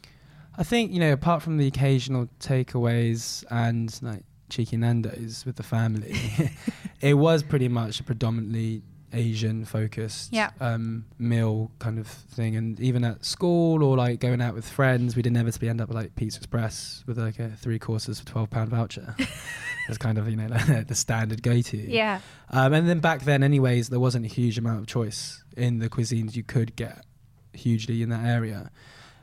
I 0.56 0.62
think 0.62 0.93
you 0.93 1.00
know 1.00 1.12
apart 1.12 1.43
from 1.43 1.58
the 1.58 1.67
occasional 1.67 2.29
takeaways 2.38 3.44
and 3.50 3.96
like 4.02 4.23
cheeky 4.49 4.76
Nando's 4.76 5.44
with 5.44 5.56
the 5.56 5.62
family, 5.62 6.17
it 7.00 7.14
was 7.14 7.43
pretty 7.43 7.69
much 7.69 8.00
a 8.00 8.05
predominantly 8.05 8.82
Asian 9.15 9.65
focused 9.65 10.33
Yeah. 10.33 10.51
um, 10.61 11.05
meal 11.19 11.71
kind 11.79 11.99
of 11.99 12.07
thing. 12.07 12.57
And 12.57 12.79
even 12.81 13.05
at 13.05 13.25
school 13.25 13.83
or 13.83 13.97
like 13.97 14.21
going 14.21 14.41
out 14.43 14.55
with 14.55 14.69
friends, 14.69 15.17
we'd 15.17 15.27
inevitably 15.27 15.69
end 15.69 15.81
up 15.81 15.89
at 15.91 15.95
like 15.95 16.15
Pizza 16.17 16.39
Express 16.39 17.03
with 17.07 17.19
like 17.19 17.39
a 17.39 17.51
three 17.51 17.79
courses 17.79 18.21
for 18.21 18.27
twelve 18.27 18.51
pound 18.51 18.71
voucher. 18.71 19.15
It's 19.87 19.99
kind 19.99 20.17
of 20.17 20.27
you 20.31 20.37
know 20.37 20.49
the 20.89 20.95
standard 20.95 21.43
go 21.43 21.61
to. 21.61 21.77
Yeah. 21.77 22.21
Um, 22.49 22.73
and 22.73 22.89
then 22.89 23.01
back 23.01 23.21
then, 23.25 23.43
anyways, 23.43 23.91
there 23.91 24.01
wasn't 24.01 24.25
a 24.25 24.29
huge 24.29 24.57
amount 24.57 24.81
of 24.81 24.87
choice 24.87 25.45
in 25.59 25.79
the 25.79 25.91
cuisines 25.91 26.35
you 26.35 26.43
could 26.43 26.75
get 26.75 27.05
hugely 27.53 28.01
in 28.03 28.09
that 28.09 28.25
area. 28.25 28.71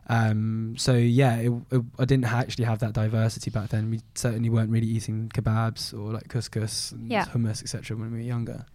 Um, 0.08 0.76
so 0.78 0.94
yeah, 0.94 1.38
it, 1.38 1.52
it, 1.72 1.82
I 1.98 2.06
didn't 2.06 2.26
ha- 2.26 2.40
actually 2.40 2.66
have 2.66 2.78
that 2.80 2.94
diversity 2.94 3.50
back 3.50 3.70
then. 3.70 3.90
We 3.90 4.02
certainly 4.14 4.50
weren't 4.50 4.70
really 4.70 4.86
eating 4.86 5.30
kebabs 5.34 5.94
or 5.98 6.12
like 6.14 6.28
couscous 6.28 6.92
and 6.92 7.10
Yeah. 7.10 7.26
hummus, 7.26 7.64
etc. 7.64 7.98
When 7.98 8.12
we 8.12 8.18
were 8.20 8.24
younger. 8.24 8.66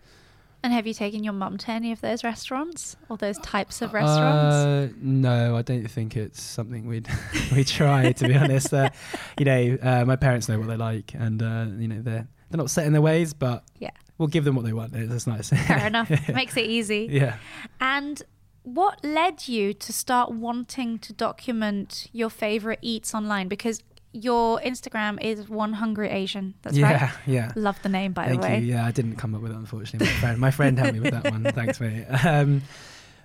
And 0.63 0.73
have 0.73 0.87
you 0.87 0.95
taken 0.95 1.23
your 1.23 1.33
mum 1.33 1.59
to 1.59 1.71
any 1.71 1.93
of 1.93 2.01
those 2.01 2.25
restaurants 2.25 2.97
or 3.09 3.17
those 3.17 3.39
types 3.39 3.83
of 3.83 3.93
restaurants? 3.93 4.57
Uh, 4.57 4.89
no, 5.01 5.57
I 5.57 5.63
don't 5.63 5.89
think 5.89 6.17
it's 6.17 6.43
something 6.43 6.87
we'd 6.87 7.09
we 7.55 7.63
try 7.63 8.11
to 8.13 8.27
be 8.29 8.35
honest. 8.35 8.73
Uh, 8.75 8.91
you 9.39 9.45
know, 9.45 9.79
uh, 9.81 10.05
my 10.05 10.17
parents 10.17 10.49
know 10.49 10.59
what 10.59 10.67
they 10.69 10.77
like, 10.77 11.15
and 11.15 11.41
uh, 11.43 11.67
you 11.79 11.87
know 11.87 12.03
they're 12.03 12.27
they're 12.51 12.59
not 12.59 12.71
set 12.71 12.87
in 12.87 12.93
their 12.93 13.03
ways, 13.03 13.33
but 13.35 13.65
Yeah. 13.79 13.91
we'll 14.19 14.29
give 14.29 14.45
them 14.45 14.55
what 14.57 14.65
they 14.65 14.73
want. 14.73 14.93
That's 14.93 15.27
nice. 15.27 15.51
Fair 15.51 15.87
enough. 15.93 16.11
Makes 16.29 16.57
it 16.57 16.67
easy. 16.67 17.09
yeah. 17.11 17.37
And 17.81 18.23
what 18.63 19.05
led 19.05 19.47
you 19.47 19.73
to 19.75 19.93
start 19.93 20.33
wanting 20.33 20.99
to 21.01 21.13
document 21.13 22.09
your 22.13 22.31
favorite 22.31 22.81
eats 22.83 23.15
online? 23.15 23.47
Because 23.49 23.83
your 24.17 24.61
Instagram 24.61 25.23
is 25.23 25.49
One 25.49 25.73
Hungry 25.73 26.09
Asian. 26.09 26.55
That's 26.63 26.77
yeah, 26.77 27.05
right. 27.05 27.13
yeah. 27.27 27.53
Love 27.55 27.81
the 27.83 27.89
name, 27.89 28.13
by 28.13 28.27
Thank 28.27 28.41
the 28.41 28.49
way. 28.49 28.59
you. 28.61 28.75
Yeah, 28.75 28.87
I 28.87 28.91
didn't 28.91 29.17
come 29.17 29.35
up 29.35 29.43
with 29.43 29.53
it 29.53 29.57
unfortunately. 29.57 30.07
My 30.07 30.13
friend, 30.15 30.39
my 30.39 30.51
friend 30.51 30.79
helped 30.79 30.95
me 30.95 31.01
with 31.01 31.13
that 31.13 31.31
one. 31.31 31.45
Thanks, 31.55 31.81
mate. 31.81 32.07
Um, 32.25 32.63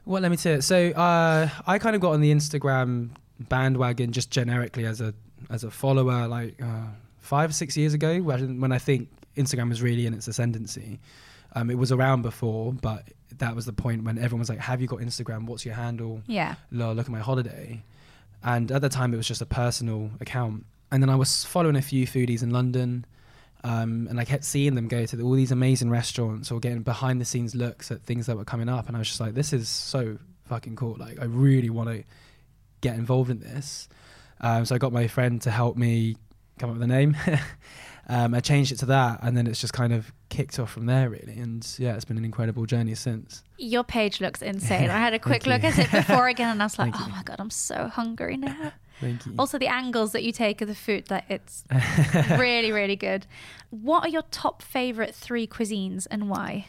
well, 0.05 0.21
let 0.21 0.31
me 0.31 0.37
tell 0.37 0.55
you. 0.55 0.61
So 0.61 0.89
uh, 0.89 1.49
I 1.65 1.79
kind 1.79 1.95
of 1.95 2.01
got 2.01 2.13
on 2.13 2.21
the 2.21 2.33
Instagram 2.33 3.09
bandwagon 3.39 4.11
just 4.11 4.31
generically 4.31 4.85
as 4.85 5.01
a 5.01 5.13
as 5.49 5.63
a 5.63 5.71
follower, 5.71 6.27
like 6.27 6.61
uh, 6.61 6.85
five 7.19 7.55
six 7.55 7.77
years 7.77 7.93
ago, 7.93 8.19
when 8.21 8.59
when 8.59 8.71
I 8.71 8.77
think 8.77 9.09
Instagram 9.37 9.69
was 9.69 9.81
really 9.81 10.05
in 10.05 10.13
its 10.13 10.27
ascendancy. 10.27 10.99
Um, 11.53 11.69
it 11.69 11.77
was 11.77 11.91
around 11.91 12.21
before, 12.21 12.71
but 12.71 13.09
that 13.37 13.55
was 13.55 13.65
the 13.65 13.73
point 13.73 14.03
when 14.03 14.17
everyone 14.17 14.39
was 14.39 14.49
like, 14.49 14.59
"Have 14.59 14.81
you 14.81 14.87
got 14.87 14.99
Instagram? 14.99 15.45
What's 15.45 15.65
your 15.65 15.75
handle?" 15.75 16.21
Yeah. 16.27 16.55
Look 16.71 16.99
at 16.99 17.09
my 17.09 17.19
holiday. 17.19 17.83
And 18.43 18.71
at 18.71 18.81
the 18.81 18.89
time, 18.89 19.13
it 19.13 19.17
was 19.17 19.27
just 19.27 19.41
a 19.41 19.45
personal 19.45 20.09
account. 20.19 20.65
And 20.91 21.01
then 21.01 21.09
I 21.09 21.15
was 21.15 21.45
following 21.45 21.75
a 21.75 21.81
few 21.81 22.05
foodies 22.05 22.43
in 22.43 22.51
London. 22.51 23.05
Um, 23.63 24.07
and 24.09 24.19
I 24.19 24.25
kept 24.25 24.43
seeing 24.43 24.73
them 24.73 24.87
go 24.87 25.05
to 25.05 25.21
all 25.21 25.33
these 25.33 25.51
amazing 25.51 25.91
restaurants 25.91 26.51
or 26.51 26.59
getting 26.59 26.81
behind 26.81 27.21
the 27.21 27.25
scenes 27.25 27.53
looks 27.53 27.91
at 27.91 28.01
things 28.01 28.25
that 28.25 28.35
were 28.35 28.43
coming 28.43 28.69
up. 28.69 28.87
And 28.87 28.95
I 28.95 28.99
was 28.99 29.07
just 29.07 29.19
like, 29.19 29.35
this 29.35 29.53
is 29.53 29.69
so 29.69 30.17
fucking 30.45 30.75
cool. 30.75 30.95
Like, 30.97 31.19
I 31.19 31.25
really 31.25 31.69
want 31.69 31.89
to 31.89 32.03
get 32.81 32.95
involved 32.95 33.29
in 33.29 33.39
this. 33.39 33.87
Um, 34.41 34.65
so 34.65 34.73
I 34.73 34.77
got 34.79 34.91
my 34.91 35.07
friend 35.07 35.39
to 35.43 35.51
help 35.51 35.77
me 35.77 36.17
come 36.57 36.71
up 36.71 36.75
with 36.77 36.83
a 36.83 36.87
name. 36.87 37.15
um, 38.09 38.33
I 38.33 38.39
changed 38.39 38.71
it 38.71 38.79
to 38.79 38.87
that. 38.87 39.19
And 39.21 39.37
then 39.37 39.45
it's 39.45 39.61
just 39.61 39.73
kind 39.73 39.93
of 39.93 40.11
kicked 40.29 40.57
off 40.57 40.71
from 40.71 40.87
there, 40.87 41.09
really. 41.09 41.37
And 41.37 41.65
yeah, 41.77 41.93
it's 41.93 42.05
been 42.05 42.17
an 42.17 42.25
incredible 42.25 42.65
journey 42.65 42.95
since. 42.95 43.43
Your 43.59 43.83
page 43.83 44.19
looks 44.21 44.41
insane. 44.41 44.89
I 44.89 44.97
had 44.97 45.13
a 45.13 45.19
quick 45.19 45.45
look 45.45 45.63
at 45.63 45.77
it 45.77 45.91
before 45.91 46.27
again 46.27 46.49
and 46.49 46.61
I 46.61 46.65
was 46.65 46.79
like, 46.79 46.93
Thank 46.93 47.05
oh 47.05 47.07
you. 47.09 47.13
my 47.13 47.23
God, 47.23 47.35
I'm 47.39 47.51
so 47.51 47.87
hungry 47.87 48.37
now. 48.37 48.71
Thank 49.01 49.25
you. 49.25 49.33
Also, 49.37 49.57
the 49.57 49.67
angles 49.67 50.13
that 50.13 50.23
you 50.23 50.31
take 50.31 50.61
of 50.61 50.67
the 50.67 50.75
food, 50.75 51.07
that 51.07 51.25
it's 51.27 51.65
really, 52.29 52.71
really 52.71 52.95
good. 52.95 53.25
What 53.71 54.05
are 54.05 54.09
your 54.09 54.21
top 54.31 54.61
favorite 54.61 55.13
three 55.13 55.47
cuisines 55.47 56.07
and 56.09 56.29
why? 56.29 56.67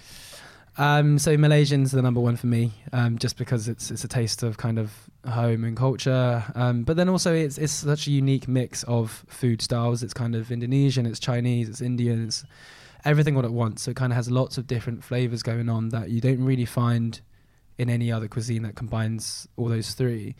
Um, 0.78 1.18
so 1.18 1.36
Malaysian's 1.36 1.92
the 1.92 2.00
number 2.00 2.20
one 2.20 2.36
for 2.36 2.46
me, 2.46 2.72
um, 2.92 3.18
just 3.18 3.36
because 3.36 3.68
it's 3.68 3.90
it's 3.90 4.04
a 4.04 4.08
taste 4.08 4.42
of 4.42 4.56
kind 4.56 4.78
of 4.78 4.92
home 5.28 5.64
and 5.64 5.76
culture. 5.76 6.42
Um, 6.54 6.84
but 6.84 6.96
then 6.96 7.10
also 7.10 7.34
it's 7.34 7.58
it's 7.58 7.72
such 7.72 8.06
a 8.06 8.10
unique 8.10 8.48
mix 8.48 8.82
of 8.84 9.24
food 9.28 9.60
styles. 9.60 10.02
It's 10.02 10.14
kind 10.14 10.34
of 10.34 10.50
Indonesian, 10.50 11.04
it's 11.04 11.20
Chinese, 11.20 11.68
it's 11.68 11.82
Indian, 11.82 12.24
it's 12.24 12.44
everything 13.04 13.36
all 13.36 13.44
at 13.44 13.52
once. 13.52 13.82
So 13.82 13.90
it 13.90 13.96
kind 13.96 14.12
of 14.12 14.16
has 14.16 14.30
lots 14.30 14.56
of 14.56 14.66
different 14.66 15.04
flavors 15.04 15.42
going 15.42 15.68
on 15.68 15.90
that 15.90 16.08
you 16.08 16.22
don't 16.22 16.42
really 16.42 16.64
find 16.64 17.20
in 17.76 17.90
any 17.90 18.10
other 18.10 18.28
cuisine 18.28 18.62
that 18.62 18.74
combines 18.74 19.46
all 19.56 19.68
those 19.68 19.92
three. 19.92 20.34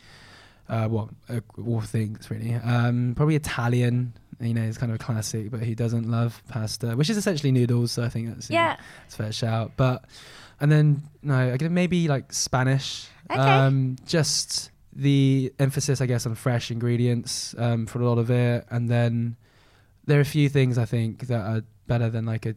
Uh, 0.69 0.87
well, 0.89 1.09
uh, 1.29 1.39
all 1.65 1.81
things 1.81 2.29
really. 2.31 2.53
Um, 2.55 3.13
probably 3.15 3.35
Italian. 3.35 4.13
You 4.39 4.53
know, 4.53 4.63
it's 4.63 4.77
kind 4.77 4.91
of 4.91 4.95
a 4.95 5.03
classic, 5.03 5.51
but 5.51 5.61
he 5.61 5.75
doesn't 5.75 6.09
love 6.09 6.41
pasta, 6.49 6.95
which 6.95 7.09
is 7.09 7.17
essentially 7.17 7.51
noodles. 7.51 7.91
So 7.91 8.03
I 8.03 8.09
think 8.09 8.27
that's 8.29 8.49
you 8.49 8.55
know, 8.55 8.61
Yeah. 8.63 8.77
it's 9.05 9.15
a 9.15 9.17
fair 9.17 9.31
shout. 9.31 9.71
But 9.77 10.05
and 10.59 10.71
then 10.71 11.03
no, 11.21 11.35
I 11.53 11.57
guess 11.57 11.69
maybe 11.69 12.07
like 12.07 12.33
Spanish. 12.33 13.07
Okay. 13.29 13.39
Um, 13.39 13.95
just 14.05 14.71
the 14.95 15.53
emphasis, 15.59 16.01
I 16.01 16.05
guess, 16.07 16.25
on 16.25 16.35
fresh 16.35 16.71
ingredients 16.71 17.55
um, 17.57 17.85
for 17.85 18.01
a 18.01 18.05
lot 18.05 18.17
of 18.17 18.29
it, 18.29 18.65
and 18.69 18.89
then 18.89 19.37
there 20.05 20.17
are 20.17 20.21
a 20.21 20.25
few 20.25 20.49
things 20.49 20.77
I 20.77 20.85
think 20.85 21.27
that 21.27 21.39
are 21.41 21.61
better 21.87 22.09
than 22.09 22.25
like 22.25 22.45
a 22.45 22.55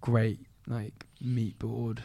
great 0.00 0.40
like 0.66 1.06
meat 1.20 1.58
board 1.58 2.02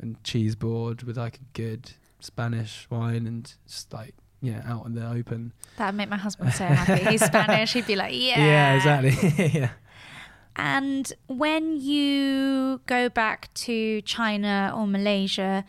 and 0.00 0.22
cheese 0.24 0.54
board 0.54 1.02
with 1.04 1.16
like 1.16 1.36
a 1.36 1.44
good 1.54 1.92
Spanish 2.20 2.86
wine 2.90 3.26
and 3.26 3.52
just 3.66 3.92
like 3.92 4.14
yeah 4.40 4.62
out 4.66 4.86
in 4.86 4.94
the 4.94 5.08
open. 5.08 5.52
That'd 5.76 5.96
make 5.96 6.08
my 6.08 6.16
husband 6.16 6.52
so 6.52 6.64
happy. 6.64 7.04
He's 7.04 7.24
Spanish. 7.24 7.72
He'd 7.72 7.86
be 7.86 7.96
like, 7.96 8.14
yeah. 8.14 8.44
Yeah, 8.44 8.76
exactly. 8.76 9.50
yeah. 9.60 9.70
And 10.56 11.12
when 11.28 11.80
you 11.80 12.80
go 12.86 13.08
back 13.08 13.52
to 13.54 14.02
China 14.02 14.72
or 14.74 14.86
Malaysia, 14.86 15.64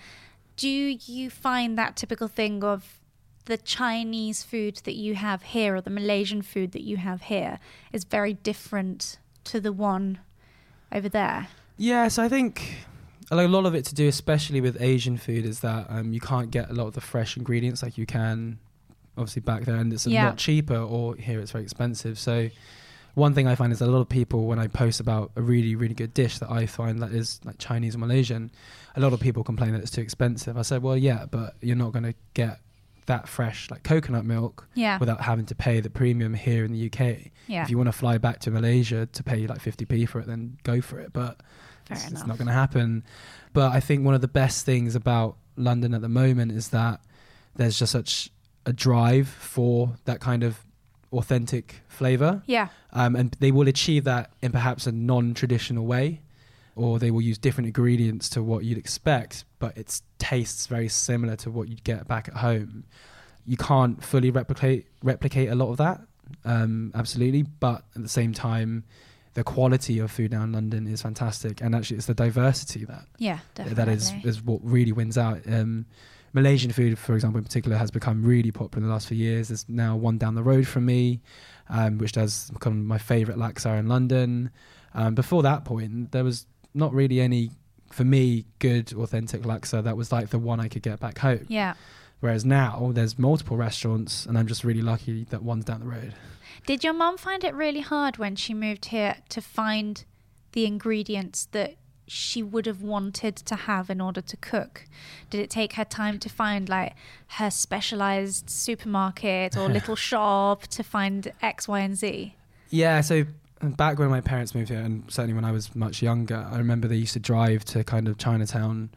do 0.57 0.67
you 0.67 1.29
find 1.29 1.77
that 1.77 1.95
typical 1.95 2.27
thing 2.27 2.63
of 2.63 2.99
the 3.45 3.57
Chinese 3.57 4.43
food 4.43 4.77
that 4.85 4.95
you 4.95 5.15
have 5.15 5.43
here 5.43 5.75
or 5.75 5.81
the 5.81 5.89
Malaysian 5.89 6.41
food 6.41 6.71
that 6.71 6.81
you 6.81 6.97
have 6.97 7.23
here 7.23 7.59
is 7.93 8.03
very 8.03 8.33
different 8.33 9.17
to 9.43 9.59
the 9.59 9.71
one 9.71 10.19
over 10.91 11.09
there? 11.09 11.47
Yes, 11.77 12.17
I 12.17 12.27
think 12.27 12.85
a 13.31 13.47
lot 13.47 13.65
of 13.65 13.75
it 13.75 13.85
to 13.85 13.95
do, 13.95 14.07
especially 14.07 14.61
with 14.61 14.81
Asian 14.81 15.17
food, 15.17 15.45
is 15.45 15.59
that 15.59 15.85
um, 15.89 16.13
you 16.13 16.19
can't 16.19 16.49
get 16.51 16.69
a 16.69 16.73
lot 16.73 16.87
of 16.87 16.93
the 16.93 17.01
fresh 17.01 17.37
ingredients 17.37 17.83
like 17.83 17.97
you 17.97 18.05
can, 18.05 18.57
obviously 19.17 19.41
back 19.41 19.65
there, 19.65 19.75
and 19.75 19.91
it's 19.93 20.07
a 20.07 20.09
Yeah. 20.11 20.25
lot 20.27 20.37
cheaper. 20.37 20.77
Or 20.77 21.15
here, 21.15 21.39
it's 21.39 21.51
very 21.51 21.63
expensive. 21.63 22.17
So, 22.17 22.49
one 23.15 23.33
thing 23.33 23.47
I 23.47 23.55
find 23.55 23.71
is 23.73 23.79
that 23.79 23.87
a 23.87 23.91
lot 23.91 24.01
of 24.01 24.09
people, 24.09 24.45
when 24.47 24.59
I 24.59 24.67
post 24.67 24.99
about 24.99 25.31
a 25.35 25.41
really, 25.41 25.75
really 25.75 25.93
good 25.93 26.13
dish 26.13 26.39
that 26.39 26.49
I 26.49 26.65
find 26.65 27.01
that 27.01 27.11
is 27.11 27.39
like 27.43 27.57
Chinese 27.57 27.95
or 27.95 27.99
Malaysian, 27.99 28.49
a 28.95 28.99
lot 29.01 29.13
of 29.13 29.19
people 29.19 29.43
complain 29.43 29.73
that 29.73 29.81
it's 29.81 29.91
too 29.91 30.01
expensive. 30.01 30.57
I 30.57 30.61
said, 30.61 30.81
well, 30.81 30.95
yeah, 30.97 31.25
but 31.29 31.55
you're 31.61 31.75
not 31.75 31.91
going 31.91 32.03
to 32.05 32.13
get 32.33 32.59
that 33.07 33.27
fresh 33.27 33.69
like 33.71 33.81
coconut 33.83 34.23
milk 34.25 34.67
Yeah. 34.75 34.99
without 34.99 35.21
having 35.21 35.45
to 35.47 35.55
pay 35.55 35.79
the 35.81 35.89
premium 35.89 36.35
here 36.35 36.63
in 36.63 36.71
the 36.71 36.85
UK. 36.85 37.31
Yeah. 37.47 37.63
If 37.63 37.69
you 37.71 37.77
want 37.77 37.87
to 37.87 37.91
fly 37.91 38.19
back 38.19 38.39
to 38.41 38.51
Malaysia 38.51 39.07
to 39.07 39.23
pay 39.23 39.47
like 39.47 39.59
50p 39.59 40.07
for 40.07 40.19
it, 40.19 40.27
then 40.27 40.57
go 40.63 40.79
for 40.79 40.99
it. 40.99 41.11
But 41.11 41.41
it's, 41.89 42.11
it's 42.11 42.25
not 42.25 42.37
going 42.37 42.47
to 42.47 42.53
happen. 42.53 43.03
But 43.53 43.71
I 43.71 43.79
think 43.79 44.05
one 44.05 44.13
of 44.13 44.21
the 44.21 44.27
best 44.27 44.65
things 44.65 44.95
about 44.95 45.37
London 45.55 45.93
at 45.93 46.01
the 46.01 46.09
moment 46.09 46.51
is 46.51 46.69
that 46.69 47.01
there's 47.55 47.77
just 47.79 47.91
such 47.91 48.29
a 48.65 48.73
drive 48.73 49.27
for 49.27 49.95
that 50.05 50.19
kind 50.19 50.43
of 50.43 50.59
authentic 51.11 51.81
flavor. 51.87 52.41
Yeah. 52.45 52.69
Um, 52.93 53.15
and 53.15 53.35
they 53.39 53.51
will 53.51 53.67
achieve 53.67 54.03
that 54.05 54.31
in 54.41 54.51
perhaps 54.51 54.87
a 54.87 54.91
non 54.91 55.33
traditional 55.33 55.85
way, 55.85 56.21
or 56.75 56.99
they 56.99 57.11
will 57.11 57.21
use 57.21 57.37
different 57.37 57.67
ingredients 57.67 58.29
to 58.29 58.43
what 58.43 58.63
you'd 58.63 58.77
expect, 58.77 59.45
but 59.59 59.77
it 59.77 60.01
tastes 60.17 60.67
very 60.67 60.87
similar 60.87 61.35
to 61.37 61.51
what 61.51 61.67
you'd 61.67 61.83
get 61.83 62.07
back 62.07 62.27
at 62.27 62.35
home. 62.35 62.85
You 63.45 63.57
can't 63.57 64.03
fully 64.03 64.31
replicate 64.31 64.87
replicate 65.03 65.49
a 65.49 65.55
lot 65.55 65.69
of 65.71 65.77
that, 65.77 66.01
um, 66.45 66.91
absolutely, 66.93 67.43
but 67.43 67.83
at 67.95 68.01
the 68.01 68.09
same 68.09 68.33
time, 68.33 68.83
the 69.39 69.43
quality 69.45 69.99
of 69.99 70.11
food 70.11 70.31
now 70.31 70.43
in 70.43 70.51
London 70.51 70.85
is 70.85 71.01
fantastic, 71.01 71.61
and 71.61 71.73
actually, 71.73 71.95
it's 71.95 72.07
the 72.07 72.13
diversity 72.13 72.83
that 72.83 73.05
Yeah, 73.17 73.39
definitely. 73.55 73.85
that 73.85 73.87
is 73.97 74.13
is 74.25 74.41
what 74.43 74.59
really 74.61 74.91
wins 74.91 75.17
out. 75.17 75.39
Um, 75.47 75.85
Malaysian 76.33 76.71
food, 76.73 76.99
for 76.99 77.15
example, 77.15 77.37
in 77.37 77.45
particular, 77.45 77.77
has 77.77 77.89
become 77.89 78.21
really 78.21 78.51
popular 78.51 78.83
in 78.83 78.87
the 78.89 78.93
last 78.93 79.07
few 79.07 79.17
years. 79.17 79.47
There's 79.47 79.65
now 79.69 79.95
one 79.95 80.17
down 80.17 80.35
the 80.35 80.43
road 80.43 80.67
from 80.67 80.85
me, 80.85 81.21
um, 81.69 81.97
which 81.99 82.11
does 82.11 82.49
become 82.51 82.85
my 82.85 82.97
favourite 82.97 83.39
laksa 83.39 83.79
in 83.79 83.87
London. 83.87 84.51
Um, 84.93 85.15
before 85.15 85.41
that 85.43 85.63
point, 85.63 86.11
there 86.11 86.25
was 86.25 86.45
not 86.73 86.93
really 86.93 87.21
any, 87.21 87.51
for 87.91 88.03
me, 88.03 88.45
good 88.59 88.91
authentic 88.93 89.43
laksa 89.43 89.81
that 89.85 89.95
was 89.95 90.11
like 90.11 90.29
the 90.29 90.37
one 90.39 90.59
I 90.59 90.67
could 90.67 90.83
get 90.83 90.99
back 90.99 91.17
home. 91.17 91.45
Yeah. 91.47 91.75
Whereas 92.19 92.43
now 92.43 92.91
there's 92.93 93.17
multiple 93.17 93.55
restaurants, 93.57 94.25
and 94.25 94.37
I'm 94.37 94.47
just 94.47 94.63
really 94.63 94.81
lucky 94.81 95.25
that 95.25 95.41
one's 95.41 95.65
down 95.65 95.79
the 95.79 95.85
road. 95.85 96.13
Did 96.65 96.83
your 96.83 96.93
mum 96.93 97.17
find 97.17 97.43
it 97.43 97.53
really 97.53 97.79
hard 97.79 98.17
when 98.17 98.35
she 98.35 98.53
moved 98.53 98.85
here 98.85 99.17
to 99.29 99.41
find 99.41 100.03
the 100.51 100.65
ingredients 100.65 101.47
that 101.51 101.75
she 102.07 102.41
would 102.41 102.65
have 102.65 102.81
wanted 102.81 103.35
to 103.35 103.55
have 103.55 103.89
in 103.89 104.01
order 104.01 104.21
to 104.21 104.37
cook? 104.37 104.85
Did 105.29 105.41
it 105.41 105.49
take 105.49 105.73
her 105.73 105.85
time 105.85 106.19
to 106.19 106.29
find 106.29 106.67
like 106.67 106.95
her 107.27 107.49
specialized 107.49 108.49
supermarket 108.49 109.55
or 109.55 109.69
little 109.69 109.95
shop 109.95 110.63
to 110.67 110.83
find 110.83 111.31
X, 111.41 111.67
Y, 111.67 111.79
and 111.79 111.95
Z? 111.95 112.35
Yeah, 112.69 113.01
so 113.01 113.25
um, 113.61 113.71
back 113.71 113.99
when 113.99 114.09
my 114.09 114.21
parents 114.21 114.53
moved 114.53 114.69
here, 114.69 114.79
and 114.79 115.03
certainly 115.09 115.33
when 115.33 115.45
I 115.45 115.51
was 115.51 115.75
much 115.75 116.01
younger, 116.01 116.47
I 116.51 116.57
remember 116.57 116.87
they 116.87 116.95
used 116.95 117.13
to 117.13 117.19
drive 117.19 117.63
to 117.65 117.83
kind 117.83 118.07
of 118.07 118.17
Chinatown 118.17 118.89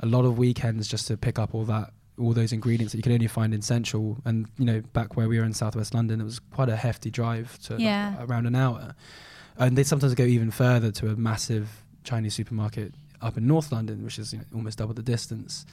a 0.00 0.06
lot 0.06 0.24
of 0.24 0.38
weekends 0.38 0.88
just 0.88 1.06
to 1.08 1.16
pick 1.16 1.38
up 1.38 1.54
all 1.54 1.64
that, 1.66 1.92
all 2.18 2.32
those 2.32 2.52
ingredients 2.52 2.92
that 2.92 2.98
you 2.98 3.02
can 3.02 3.12
only 3.12 3.26
find 3.26 3.54
in 3.54 3.62
Central. 3.62 4.18
And 4.24 4.46
you 4.58 4.64
know, 4.64 4.80
back 4.92 5.16
where 5.16 5.28
we 5.28 5.38
were 5.38 5.44
in 5.44 5.52
Southwest 5.52 5.94
London, 5.94 6.20
it 6.20 6.24
was 6.24 6.38
quite 6.38 6.68
a 6.68 6.76
hefty 6.76 7.10
drive 7.10 7.58
to 7.64 7.74
like, 7.74 8.28
around 8.28 8.46
an 8.46 8.54
hour. 8.54 8.94
And 9.58 9.76
they 9.76 9.84
sometimes 9.84 10.14
go 10.14 10.24
even 10.24 10.50
further 10.50 10.90
to 10.92 11.08
a 11.08 11.16
massive 11.16 11.84
Chinese 12.04 12.34
supermarket 12.34 12.94
up 13.20 13.36
in 13.36 13.46
North 13.46 13.70
London, 13.72 14.02
which 14.04 14.18
is 14.18 14.32
you 14.32 14.40
know, 14.40 14.44
almost 14.54 14.78
double 14.78 14.94
the 14.94 15.02
distance. 15.02 15.64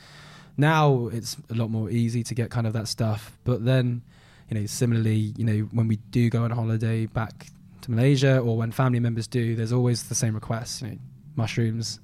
Now 0.57 1.07
it's 1.07 1.37
a 1.49 1.53
lot 1.53 1.69
more 1.69 1.89
easy 1.89 2.23
to 2.23 2.35
get 2.35 2.51
kind 2.51 2.67
of 2.67 2.73
that 2.73 2.87
stuff, 2.87 3.37
but 3.43 3.65
then 3.65 4.01
you 4.49 4.59
know, 4.59 4.65
similarly, 4.65 5.33
you 5.37 5.45
know, 5.45 5.59
when 5.71 5.87
we 5.87 5.97
do 6.09 6.29
go 6.29 6.43
on 6.43 6.51
holiday 6.51 7.05
back 7.05 7.47
to 7.81 7.91
Malaysia 7.91 8.39
or 8.39 8.57
when 8.57 8.71
family 8.71 8.99
members 8.99 9.27
do, 9.27 9.55
there's 9.55 9.71
always 9.71 10.03
the 10.09 10.15
same 10.15 10.33
requests, 10.33 10.81
you 10.81 10.89
know, 10.89 10.97
mushrooms, 11.35 11.99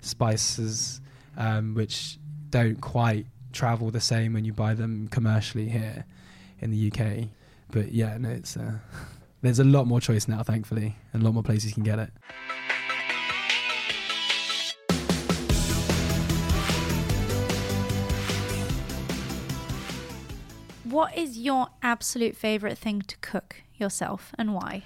spices, 0.00 1.00
um, 1.36 1.74
which 1.74 2.18
don't 2.48 2.80
quite 2.80 3.26
travel 3.52 3.90
the 3.90 4.00
same 4.00 4.32
when 4.32 4.44
you 4.44 4.52
buy 4.52 4.74
them 4.74 5.08
commercially 5.08 5.68
here 5.68 6.04
in 6.60 6.70
the 6.70 6.92
UK. 6.92 7.28
But 7.70 7.92
yeah, 7.92 8.16
no, 8.18 8.28
it's 8.28 8.56
uh, 8.56 8.78
there's 9.42 9.58
a 9.58 9.64
lot 9.64 9.86
more 9.86 10.00
choice 10.00 10.28
now, 10.28 10.42
thankfully, 10.42 10.96
and 11.12 11.22
a 11.22 11.24
lot 11.24 11.34
more 11.34 11.42
places 11.42 11.70
you 11.70 11.74
can 11.74 11.82
get 11.82 11.98
it. 11.98 12.10
What 20.84 21.16
is 21.16 21.38
your 21.38 21.68
absolute 21.82 22.36
favorite 22.36 22.76
thing 22.76 23.02
to 23.02 23.16
cook 23.18 23.62
yourself 23.76 24.32
and 24.36 24.54
why? 24.54 24.82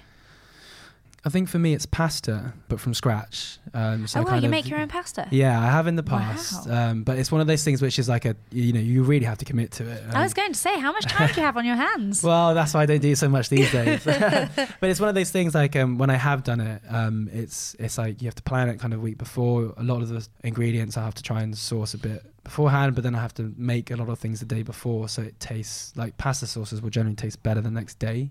I 1.25 1.29
think 1.29 1.49
for 1.49 1.57
me, 1.57 1.73
it's 1.73 1.87
pasta, 1.87 2.53
but 2.67 2.79
from 2.79 2.93
scratch. 2.93 3.57
Um, 3.73 4.05
so 4.05 4.19
oh, 4.19 4.23
wow, 4.23 4.35
you 4.35 4.45
of- 4.45 4.51
make 4.51 4.69
your 4.69 4.79
own 4.79 4.87
pasta? 4.87 5.27
Yeah, 5.31 5.59
I 5.59 5.65
have 5.65 5.87
in 5.87 5.95
the 5.95 6.03
past, 6.03 6.67
Wow. 6.69 6.91
um, 6.91 7.03
but 7.03 7.17
it's 7.17 7.31
one 7.31 7.41
of 7.41 7.47
those 7.47 7.63
things 7.63 7.81
which 7.81 7.97
is 7.97 8.07
like 8.07 8.25
a 8.25 8.35
you 8.51 8.71
know 8.73 8.79
you 8.79 9.01
really 9.03 9.25
have 9.25 9.39
to 9.39 9.45
commit 9.45 9.71
to 9.71 9.89
it. 9.89 10.03
I 10.11 10.17
Um, 10.17 10.21
was 10.23 10.35
going 10.35 10.53
to 10.53 10.59
say, 10.59 10.79
how 10.79 10.91
much 10.91 11.05
time 11.05 11.27
do 11.33 11.41
you 11.41 11.45
have 11.45 11.57
on 11.57 11.65
your 11.65 11.75
hands? 11.77 12.23
Well, 12.29 12.53
that's 12.53 12.73
why 12.75 12.83
I 12.83 12.85
don't 12.85 13.01
do 13.01 13.15
so 13.15 13.27
much 13.27 13.49
these 13.49 13.71
days. 13.71 14.03
but 14.05 14.89
it's 14.89 14.99
one 14.99 15.09
of 15.09 15.15
those 15.15 15.31
things 15.31 15.55
like 15.55 15.75
um, 15.75 15.97
when 15.97 16.09
I 16.11 16.15
have 16.15 16.43
done 16.43 16.61
it, 16.61 16.81
um, 16.89 17.27
it's 17.33 17.75
it's 17.79 17.97
like 17.97 18.21
you 18.21 18.27
have 18.27 18.35
to 18.35 18.43
plan 18.43 18.69
it 18.69 18.79
kind 18.79 18.93
of 18.93 18.99
a 18.99 19.03
week 19.03 19.17
before. 19.17 19.73
A 19.77 19.83
lot 19.83 20.01
of 20.03 20.09
the 20.09 20.27
ingredients 20.43 20.95
I 20.95 21.03
have 21.03 21.15
to 21.15 21.23
try 21.23 21.41
and 21.41 21.57
source 21.57 21.93
a 21.95 21.97
bit 21.97 22.23
beforehand, 22.43 22.93
but 22.93 23.03
then 23.03 23.15
I 23.15 23.21
have 23.21 23.33
to 23.35 23.51
make 23.57 23.89
a 23.89 23.95
lot 23.95 24.09
of 24.09 24.19
things 24.19 24.39
the 24.39 24.45
day 24.45 24.61
before, 24.61 25.09
so 25.09 25.23
it 25.23 25.39
tastes 25.39 25.91
like 25.97 26.17
pasta 26.17 26.45
sauces 26.45 26.79
will 26.83 26.91
generally 26.91 27.15
taste 27.15 27.41
better 27.41 27.61
the 27.61 27.71
next 27.71 27.97
day. 27.97 28.29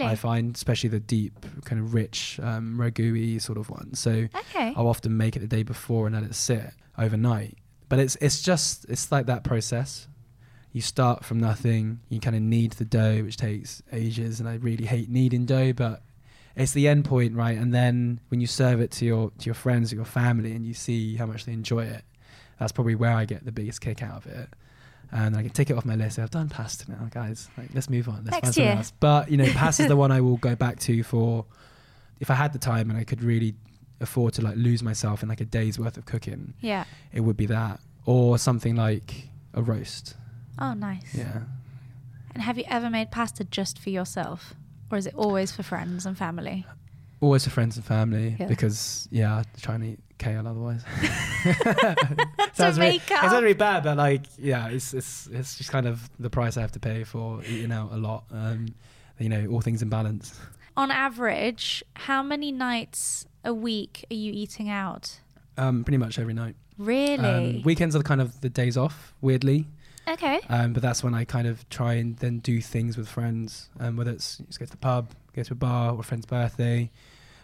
Really? 0.00 0.12
I 0.12 0.16
find, 0.16 0.54
especially 0.54 0.90
the 0.90 1.00
deep, 1.00 1.46
kind 1.64 1.80
of 1.80 1.94
rich 1.94 2.40
um, 2.42 2.76
ragu 2.78 3.40
sort 3.40 3.58
of 3.58 3.70
one. 3.70 3.94
So 3.94 4.28
okay. 4.34 4.74
I'll 4.76 4.88
often 4.88 5.16
make 5.16 5.36
it 5.36 5.40
the 5.40 5.46
day 5.46 5.62
before 5.62 6.06
and 6.06 6.14
let 6.14 6.24
it 6.24 6.34
sit 6.34 6.72
overnight. 6.98 7.58
But 7.88 7.98
it's 7.98 8.16
it's 8.16 8.42
just 8.42 8.86
it's 8.88 9.10
like 9.10 9.26
that 9.26 9.44
process. 9.44 10.08
You 10.72 10.80
start 10.80 11.24
from 11.24 11.40
nothing. 11.40 12.00
You 12.08 12.20
kind 12.20 12.36
of 12.36 12.42
knead 12.42 12.72
the 12.72 12.84
dough, 12.84 13.22
which 13.24 13.36
takes 13.36 13.82
ages, 13.92 14.38
and 14.38 14.48
I 14.48 14.54
really 14.54 14.86
hate 14.86 15.08
kneading 15.08 15.44
dough, 15.44 15.72
but 15.72 16.02
it's 16.54 16.72
the 16.72 16.86
end 16.86 17.04
point, 17.04 17.34
right? 17.34 17.58
And 17.58 17.74
then 17.74 18.20
when 18.28 18.40
you 18.40 18.46
serve 18.46 18.80
it 18.80 18.90
to 18.92 19.04
your 19.04 19.30
to 19.38 19.46
your 19.46 19.54
friends 19.54 19.92
or 19.92 19.96
your 19.96 20.04
family, 20.04 20.52
and 20.52 20.64
you 20.64 20.74
see 20.74 21.16
how 21.16 21.26
much 21.26 21.44
they 21.44 21.52
enjoy 21.52 21.84
it, 21.84 22.04
that's 22.58 22.72
probably 22.72 22.94
where 22.94 23.12
I 23.12 23.24
get 23.24 23.44
the 23.44 23.52
biggest 23.52 23.80
kick 23.80 24.02
out 24.02 24.18
of 24.18 24.26
it. 24.26 24.48
And 25.12 25.36
I 25.36 25.42
can 25.42 25.50
tick 25.50 25.70
it 25.70 25.76
off 25.76 25.84
my 25.84 25.96
list. 25.96 26.18
I've 26.18 26.30
done 26.30 26.48
pasta 26.48 26.90
now, 26.90 27.08
guys. 27.10 27.48
Like, 27.58 27.70
let's 27.74 27.90
move 27.90 28.08
on. 28.08 28.24
Let's 28.24 28.30
Next 28.30 28.40
find 28.40 28.54
something 28.54 28.64
year. 28.64 28.76
else. 28.76 28.92
But 29.00 29.30
you 29.30 29.36
know, 29.36 29.44
pasta 29.52 29.58
pasta's 29.58 29.86
the 29.88 29.96
one 29.96 30.12
I 30.12 30.20
will 30.20 30.36
go 30.36 30.54
back 30.54 30.78
to 30.80 31.02
for 31.02 31.44
if 32.20 32.30
I 32.30 32.34
had 32.34 32.52
the 32.52 32.58
time 32.58 32.90
and 32.90 32.98
I 32.98 33.04
could 33.04 33.22
really 33.22 33.54
afford 34.00 34.34
to 34.34 34.42
like 34.42 34.56
lose 34.56 34.82
myself 34.82 35.22
in 35.22 35.28
like 35.28 35.40
a 35.40 35.44
day's 35.44 35.78
worth 35.78 35.96
of 35.96 36.06
cooking. 36.06 36.54
Yeah. 36.60 36.84
It 37.12 37.20
would 37.20 37.36
be 37.36 37.46
that, 37.46 37.80
or 38.06 38.38
something 38.38 38.76
like 38.76 39.28
a 39.54 39.62
roast. 39.62 40.14
Oh, 40.58 40.74
nice. 40.74 41.14
Yeah. 41.14 41.40
And 42.34 42.42
have 42.42 42.56
you 42.58 42.64
ever 42.68 42.88
made 42.90 43.10
pasta 43.10 43.44
just 43.44 43.78
for 43.78 43.90
yourself? 43.90 44.54
Or 44.90 44.98
is 44.98 45.06
it 45.06 45.14
always 45.16 45.52
for 45.52 45.62
friends 45.62 46.06
and 46.06 46.16
family? 46.16 46.66
Always 47.20 47.44
for 47.44 47.50
friends 47.50 47.76
and 47.76 47.84
family 47.84 48.36
Yeah. 48.38 48.46
because 48.46 49.08
yeah, 49.10 49.36
I 49.36 49.44
try 49.60 49.74
and 49.74 49.84
eat 49.84 49.98
kale 50.18 50.46
otherwise. 50.48 50.82
sounds 52.54 52.78
really, 52.78 52.92
make 52.92 53.10
it 53.10 53.12
up. 53.12 53.30
sounds 53.30 53.42
really 53.42 53.54
bad, 53.54 53.84
but 53.84 53.96
like 53.96 54.22
yeah, 54.38 54.68
it's 54.68 54.94
it's 54.94 55.26
it's 55.32 55.56
just 55.58 55.70
kind 55.70 55.86
of 55.86 56.08
the 56.18 56.30
price 56.30 56.56
I 56.56 56.60
have 56.60 56.72
to 56.72 56.80
pay 56.80 57.04
for 57.04 57.42
eating 57.44 57.72
out 57.72 57.92
a 57.92 57.96
lot. 57.96 58.24
Um, 58.30 58.68
you 59.18 59.28
know, 59.28 59.46
all 59.50 59.60
things 59.60 59.82
in 59.82 59.88
balance. 59.88 60.38
On 60.76 60.90
average, 60.90 61.82
how 61.94 62.22
many 62.22 62.52
nights 62.52 63.26
a 63.44 63.52
week 63.52 64.04
are 64.10 64.14
you 64.14 64.32
eating 64.32 64.70
out? 64.70 65.20
Um, 65.58 65.84
pretty 65.84 65.98
much 65.98 66.18
every 66.18 66.32
night. 66.34 66.56
Really? 66.78 67.58
Um, 67.58 67.62
weekends 67.62 67.94
are 67.94 67.98
the 67.98 68.04
kind 68.04 68.22
of 68.22 68.40
the 68.40 68.48
days 68.48 68.78
off, 68.78 69.12
weirdly. 69.20 69.66
okay. 70.08 70.40
Um, 70.48 70.72
but 70.72 70.80
that's 70.82 71.04
when 71.04 71.12
I 71.12 71.24
kind 71.24 71.46
of 71.46 71.68
try 71.68 71.94
and 71.94 72.16
then 72.16 72.38
do 72.38 72.62
things 72.62 72.96
with 72.96 73.08
friends, 73.08 73.68
um, 73.78 73.96
whether 73.96 74.10
it's 74.10 74.38
just 74.38 74.58
go 74.58 74.64
to 74.64 74.70
the 74.70 74.78
pub, 74.78 75.10
go 75.34 75.42
to 75.42 75.52
a 75.52 75.56
bar, 75.56 75.92
or 75.94 76.00
a 76.00 76.02
friend's 76.02 76.26
birthday. 76.26 76.90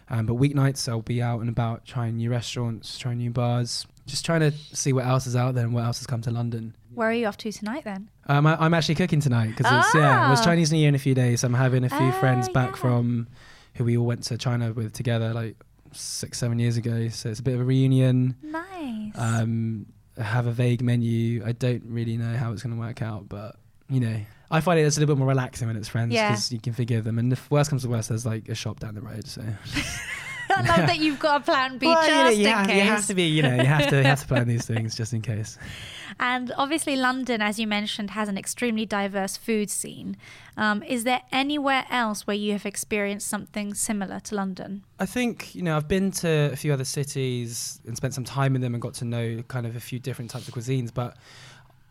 Um, 0.09 0.25
but 0.25 0.37
weeknights, 0.37 0.87
I'll 0.87 1.01
be 1.01 1.21
out 1.21 1.41
and 1.41 1.49
about, 1.49 1.85
trying 1.85 2.15
new 2.15 2.29
restaurants, 2.29 2.97
trying 2.97 3.17
new 3.17 3.29
bars, 3.29 3.85
just 4.05 4.25
trying 4.25 4.39
to 4.39 4.51
see 4.51 4.93
what 4.93 5.05
else 5.05 5.27
is 5.27 5.35
out 5.35 5.53
there 5.53 5.65
and 5.65 5.73
what 5.73 5.83
else 5.83 5.99
has 5.99 6.07
come 6.07 6.21
to 6.21 6.31
London. 6.31 6.73
Where 6.93 7.09
are 7.09 7.13
you 7.13 7.27
off 7.27 7.35
to 7.37 7.51
tonight 7.51 7.83
then? 7.83 8.09
Um, 8.27 8.47
I, 8.47 8.55
I'm 8.57 8.73
actually 8.73 8.95
cooking 8.95 9.19
tonight 9.19 9.49
because 9.55 9.65
it's 9.85 9.93
yeah, 9.95 10.27
it 10.27 10.29
was 10.29 10.39
Ah. 10.39 10.45
Chinese 10.45 10.71
New 10.71 10.77
Year 10.79 10.87
in 10.89 10.95
a 10.95 10.99
few 10.99 11.13
days. 11.13 11.43
I'm 11.43 11.53
having 11.53 11.83
a 11.83 11.89
few 11.89 11.97
Oh, 12.07 12.11
friends 12.13 12.47
back 12.47 12.69
yeah. 12.71 12.75
from 12.77 13.27
who 13.75 13.83
we 13.83 13.97
all 13.97 14.05
went 14.05 14.23
to 14.23 14.37
China 14.37 14.71
with 14.71 14.93
together 14.93 15.33
like 15.33 15.57
six, 15.91 16.37
seven 16.39 16.57
years 16.57 16.77
ago. 16.77 17.09
So 17.09 17.29
it's 17.29 17.41
a 17.41 17.43
bit 17.43 17.55
of 17.55 17.59
a 17.59 17.65
reunion. 17.65 18.35
Nice. 18.41 19.11
Um, 19.15 19.87
I 20.17 20.23
have 20.23 20.47
a 20.47 20.51
vague 20.51 20.81
menu. 20.81 21.43
I 21.45 21.51
don't 21.51 21.83
really 21.85 22.15
know 22.15 22.35
how 22.37 22.53
it's 22.53 22.63
going 22.63 22.73
to 22.75 22.79
work 22.79 23.01
out, 23.01 23.27
but 23.27 23.57
you 23.89 23.99
know, 23.99 24.19
I 24.49 24.61
find 24.61 24.79
it 24.79 24.83
it's 24.83 24.97
a 24.97 24.99
little 24.99 25.15
bit 25.15 25.19
more 25.19 25.27
relaxing 25.27 25.67
when 25.67 25.77
it's 25.77 25.87
friends 25.87 26.13
Yeah. 26.13 26.29
because 26.29 26.51
you 26.51 26.59
can 26.59 26.73
forgive 26.73 27.03
them. 27.03 27.19
And 27.19 27.31
if 27.33 27.49
worst 27.51 27.69
comes 27.69 27.83
to 27.83 27.89
worst, 27.89 28.09
there's 28.09 28.25
like 28.25 28.47
a 28.49 28.55
shop 28.55 28.79
down 28.79 28.95
the 28.95 29.01
road. 29.01 29.27
So 29.27 29.41
I 30.49 30.61
love 30.61 30.87
that 30.87 30.99
you've 30.99 31.19
got 31.19 31.41
a 31.41 31.43
plan 31.43 31.77
B 31.77 31.87
Well, 31.87 32.01
you, 32.07 32.13
know, 32.13 32.23
just 32.29 32.37
you 32.37 32.47
in 32.47 32.53
have, 32.53 32.67
case. 32.67 32.75
you 32.75 32.89
have 32.89 33.05
to 33.07 33.13
be, 33.13 33.23
you 33.23 33.41
know, 33.43 33.55
you 33.55 33.65
have 33.65 33.89
to 33.89 33.97
you 33.97 34.03
have 34.03 34.21
to 34.21 34.27
plan 34.27 34.47
these 34.47 34.65
things 34.73 34.95
just 34.95 35.11
in 35.13 35.21
case. 35.21 35.57
And 36.19 36.51
obviously, 36.57 36.95
London, 36.95 37.41
as 37.41 37.59
you 37.59 37.67
mentioned, 37.67 38.11
has 38.11 38.29
an 38.29 38.37
extremely 38.37 38.85
diverse 38.85 39.35
food 39.37 39.69
scene. 39.69 40.15
Um, 40.55 40.81
is 40.83 41.03
there 41.03 41.21
anywhere 41.31 41.85
else 41.89 42.25
where 42.25 42.35
you 42.35 42.53
have 42.53 42.65
experienced 42.65 43.27
something 43.27 43.73
similar 43.73 44.19
to 44.21 44.35
London? 44.35 44.83
I 44.99 45.05
think 45.05 45.53
you 45.53 45.61
know 45.61 45.75
I've 45.75 45.87
been 45.89 46.11
to 46.11 46.49
a 46.53 46.55
few 46.55 46.71
other 46.73 46.85
cities 46.85 47.81
and 47.85 47.95
spent 47.97 48.13
some 48.13 48.23
time 48.23 48.55
in 48.55 48.61
them 48.61 48.73
and 48.73 48.81
got 48.81 48.93
to 48.95 49.05
know 49.05 49.43
kind 49.49 49.67
of 49.67 49.75
a 49.75 49.79
few 49.81 49.99
different 49.99 50.31
types 50.31 50.47
of 50.47 50.53
cuisines. 50.53 50.91
But 50.93 51.17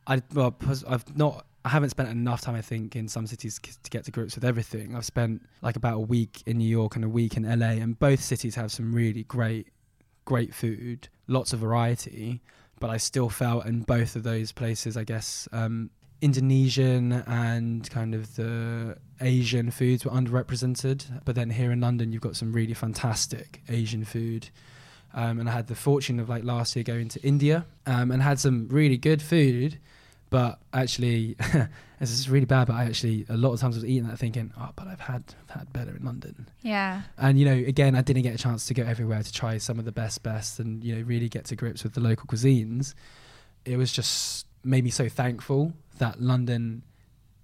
I 0.07 0.23
well, 0.33 0.57
I've 0.89 1.17
not. 1.17 1.45
I 1.67 1.69
haven't 1.69 1.91
spent 1.91 2.09
enough 2.09 2.43
time, 2.43 2.55
I 2.55 2.63
think, 2.63 2.95
in 2.95 3.09
some 3.09 3.27
cities 3.27 3.59
to 3.83 3.91
get 3.91 4.05
to 4.05 4.13
grips 4.13 4.37
with 4.37 4.45
everything. 4.45 4.95
I've 4.95 5.05
spent 5.05 5.43
like 5.63 5.75
about 5.75 5.97
a 5.97 6.01
week 6.01 6.45
in 6.47 6.59
New 6.59 6.69
York 6.69 6.95
and 6.95 7.05
a 7.05 7.09
week 7.09 7.37
in 7.37 7.43
LA, 7.43 7.83
and 7.83 7.99
both 7.99 8.21
cities 8.21 8.55
have 8.55 8.71
some 8.71 8.95
really 8.95 9.25
great, 9.25 9.67
great 10.25 10.55
food, 10.55 11.09
lots 11.27 11.53
of 11.53 11.59
variety. 11.59 12.41
But 12.79 12.91
I 12.91 12.99
still 12.99 13.29
felt 13.29 13.67
in 13.67 13.81
both 13.81 14.15
of 14.15 14.23
those 14.23 14.53
places, 14.53 14.97
I 14.97 15.03
guess, 15.03 15.49
um, 15.51 15.91
Indonesian 16.21 17.11
and 17.27 17.91
kind 17.91 18.15
of 18.15 18.37
the 18.37 18.97
Asian 19.21 19.73
foods 19.73 20.05
were 20.05 20.13
underrepresented. 20.13 21.25
But 21.25 21.35
then 21.35 21.51
here 21.51 21.73
in 21.73 21.81
London, 21.81 22.13
you've 22.13 22.23
got 22.23 22.37
some 22.37 22.53
really 22.53 22.75
fantastic 22.75 23.61
Asian 23.69 24.05
food. 24.05 24.51
Um, 25.15 25.41
and 25.41 25.49
I 25.49 25.53
had 25.53 25.67
the 25.67 25.75
fortune 25.75 26.21
of 26.21 26.29
like 26.29 26.45
last 26.45 26.77
year 26.77 26.85
going 26.85 27.09
to 27.09 27.21
India 27.27 27.67
um, 27.87 28.13
and 28.13 28.23
had 28.23 28.39
some 28.39 28.69
really 28.69 28.99
good 28.99 29.21
food. 29.21 29.79
But 30.29 30.59
actually, 30.73 31.37
this 32.01 32.11
is 32.11 32.29
really 32.29 32.47
bad. 32.47 32.67
But 32.67 32.75
I 32.75 32.85
actually 32.85 33.27
a 33.29 33.37
lot 33.37 33.53
of 33.53 33.61
times 33.61 33.77
I 33.77 33.79
was 33.79 33.85
eating 33.85 34.09
that 34.09 34.19
thinking, 34.19 34.53
oh, 34.59 34.71
but 34.75 34.89
I've 34.89 35.01
had 35.01 35.23
I've 35.49 35.55
had 35.61 35.73
better 35.73 35.95
in 35.97 36.05
London. 36.05 36.49
Yeah. 36.63 37.03
And 37.17 37.39
you 37.39 37.45
know, 37.45 37.53
again, 37.55 37.95
I 37.95 38.03
didn't 38.03 38.23
get 38.23 38.35
a 38.35 38.39
chance 38.39 38.67
to 38.67 38.75
go 38.75 38.83
everywhere 38.83 39.23
to 39.23 39.33
try 39.33 39.59
some 39.59 39.79
of 39.79 39.85
the 39.85 39.93
best, 39.93 40.23
best, 40.23 40.59
and 40.59 40.83
you 40.83 40.97
know, 40.97 41.03
really 41.03 41.29
get 41.29 41.45
to 41.47 41.57
grips 41.57 41.85
with 41.85 41.95
the 41.95 42.01
local 42.01 42.27
cuisines. 42.27 42.95
It 43.65 43.77
was 43.77 43.93
just 43.93 44.47
made 44.65 44.83
me 44.85 44.91
so 44.91 45.09
thankful 45.09 45.73
that 45.99 46.21
London 46.21 46.83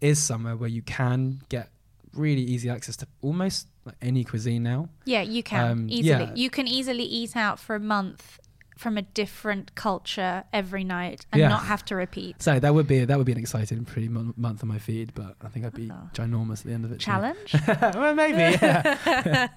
is 0.00 0.20
somewhere 0.20 0.56
where 0.56 0.68
you 0.68 0.82
can 0.82 1.40
get 1.48 1.70
really 2.14 2.42
easy 2.42 2.68
access 2.68 2.96
to 2.96 3.06
almost 3.22 3.68
like 3.84 3.94
any 4.02 4.24
cuisine 4.24 4.62
now. 4.62 4.88
Yeah, 5.04 5.22
you 5.22 5.42
can 5.42 5.70
Um, 5.70 5.86
easily. 5.88 6.24
yeah. 6.24 6.34
You 6.34 6.50
can 6.50 6.66
easily 6.68 7.04
eat 7.04 7.36
out 7.36 7.58
for 7.58 7.74
a 7.76 7.80
month 7.80 8.38
from 8.82 8.98
a 8.98 9.02
different 9.02 9.74
culture 9.74 10.44
every 10.52 10.84
night 10.84 11.24
and 11.32 11.40
Yeah. 11.40 11.48
not 11.48 11.64
have 11.66 11.84
to 11.86 11.94
repeat. 11.96 12.42
So 12.42 12.58
that 12.58 12.74
would 12.74 12.86
be 12.86 13.04
that 13.04 13.16
would 13.16 13.26
be 13.26 13.32
an 13.32 13.38
exciting 13.38 13.84
pretty 13.84 14.08
mon- 14.08 14.34
month 14.36 14.62
on 14.62 14.68
my 14.68 14.78
feed, 14.78 15.14
but 15.14 15.36
I 15.42 15.48
think 15.48 15.64
I'd 15.64 15.72
be 15.74 15.90
Oh. 15.90 16.10
ginormous 16.12 16.60
at 16.60 16.66
the 16.66 16.72
end 16.74 16.84
of 16.84 16.92
it. 16.92 16.98
Challenge. 16.98 17.54
well, 17.94 18.14
maybe. 18.14 18.58
Yeah. 18.60 19.48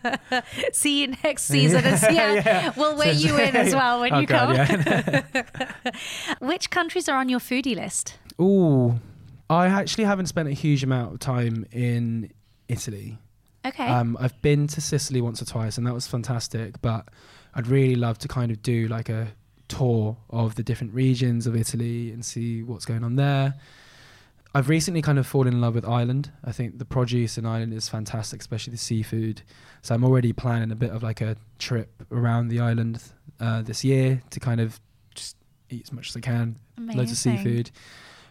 See 0.73 1.01
you 1.01 1.15
next 1.23 1.43
season. 1.45 1.83
yeah, 1.85 2.33
Yeah. 2.33 2.73
We'll 2.77 2.95
weigh 2.97 3.15
So- 3.15 3.27
you 3.27 3.37
in 3.37 3.55
as 3.55 3.73
well 3.73 3.99
when 4.01 4.13
Oh, 4.13 4.19
you 4.19 4.27
God, 4.27 4.55
come. 4.67 5.93
Which 6.39 6.69
countries 6.69 7.09
are 7.09 7.17
on 7.17 7.29
your 7.29 7.39
foodie 7.39 7.75
list? 7.75 8.17
Ooh, 8.39 8.99
I 9.49 9.67
actually 9.67 10.03
haven't 10.05 10.27
spent 10.27 10.47
a 10.49 10.53
huge 10.53 10.83
amount 10.83 11.13
of 11.13 11.19
time 11.19 11.65
in 11.71 12.31
Italy. 12.67 13.17
Okay. 13.65 13.87
Um, 13.87 14.17
I've 14.19 14.39
been 14.41 14.67
to 14.67 14.81
Sicily 14.81 15.21
once 15.21 15.41
or 15.41 15.45
twice, 15.45 15.77
and 15.77 15.87
that 15.87 15.93
was 15.93 16.05
fantastic. 16.07 16.81
But 16.81 17.07
I'd 17.55 17.67
really 17.67 17.95
love 17.95 18.17
to 18.19 18.27
kind 18.27 18.51
of 18.51 18.61
do 18.61 18.87
like 18.87 19.09
a 19.09 19.29
tour 19.67 20.17
of 20.29 20.55
the 20.55 20.63
different 20.63 20.93
regions 20.93 21.47
of 21.47 21.55
Italy 21.55 22.11
and 22.11 22.23
see 22.23 22.63
what's 22.63 22.85
going 22.85 23.03
on 23.03 23.15
there. 23.15 23.55
I've 24.53 24.69
recently 24.69 25.01
kind 25.01 25.19
of 25.19 25.27
fallen 25.27 25.53
in 25.53 25.61
love 25.61 25.75
with 25.75 25.85
Ireland. 25.85 26.31
I 26.43 26.51
think 26.51 26.79
the 26.79 26.85
produce 26.85 27.37
in 27.37 27.45
Ireland 27.45 27.73
is 27.73 27.89
fantastic, 27.89 28.39
especially 28.39 28.71
the 28.71 28.77
seafood. 28.77 29.41
So 29.81 29.93
I'm 29.93 30.03
already 30.03 30.31
planning 30.31 30.71
a 30.71 30.75
bit 30.75 30.91
of 30.91 31.03
like 31.03 31.19
a 31.19 31.35
trip 31.59 32.03
around 32.11 32.47
the 32.47 32.59
island 32.59 33.03
uh, 33.39 33.63
this 33.63 33.83
year 33.83 34.21
to 34.29 34.39
kind 34.39 34.61
of 34.61 34.79
just 35.13 35.35
eat 35.69 35.83
as 35.83 35.91
much 35.91 36.09
as 36.09 36.15
I 36.15 36.21
can 36.21 36.57
loads 36.77 37.11
of 37.11 37.17
seafood. 37.17 37.71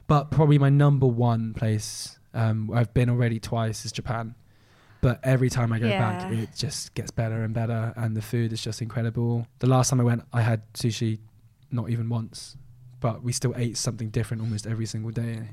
But 0.07 0.31
probably 0.31 0.59
my 0.59 0.71
number 0.71 1.07
one 1.07 1.53
place 1.55 2.19
um, 2.35 2.71
I've 2.75 2.93
been 2.93 3.09
already 3.09 3.39
twice 3.39 3.85
is 3.85 3.93
Japan. 3.93 4.35
But 5.05 5.21
every 5.23 5.51
time 5.51 5.71
I 5.71 5.79
go 5.79 5.91
back, 5.91 6.33
it 6.33 6.49
just 6.57 6.95
gets 6.95 7.11
better 7.11 7.45
and 7.45 7.53
better, 7.53 7.93
and 7.95 8.17
the 8.17 8.23
food 8.23 8.55
is 8.55 8.63
just 8.63 8.81
incredible. 8.81 9.47
The 9.59 9.67
last 9.67 9.91
time 9.91 10.01
I 10.01 10.05
went, 10.05 10.23
I 10.33 10.41
had 10.41 10.63
sushi, 10.73 11.19
not 11.71 11.91
even 11.91 12.09
once, 12.09 12.57
but 13.01 13.23
we 13.23 13.31
still 13.31 13.53
ate 13.55 13.77
something 13.77 14.09
different 14.09 14.43
almost 14.43 14.67
every 14.67 14.87
single 14.87 15.11
day. 15.11 15.51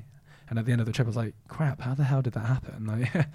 And 0.48 0.58
at 0.58 0.64
the 0.64 0.72
end 0.72 0.80
of 0.80 0.86
the 0.86 0.92
trip, 0.92 1.06
I 1.06 1.10
was 1.10 1.16
like, 1.18 1.34
"Crap! 1.48 1.82
How 1.82 1.94
the 1.94 2.04
hell 2.04 2.22
did 2.22 2.32
that 2.32 2.46
happen?" 2.46 2.86
Like, 2.86 3.26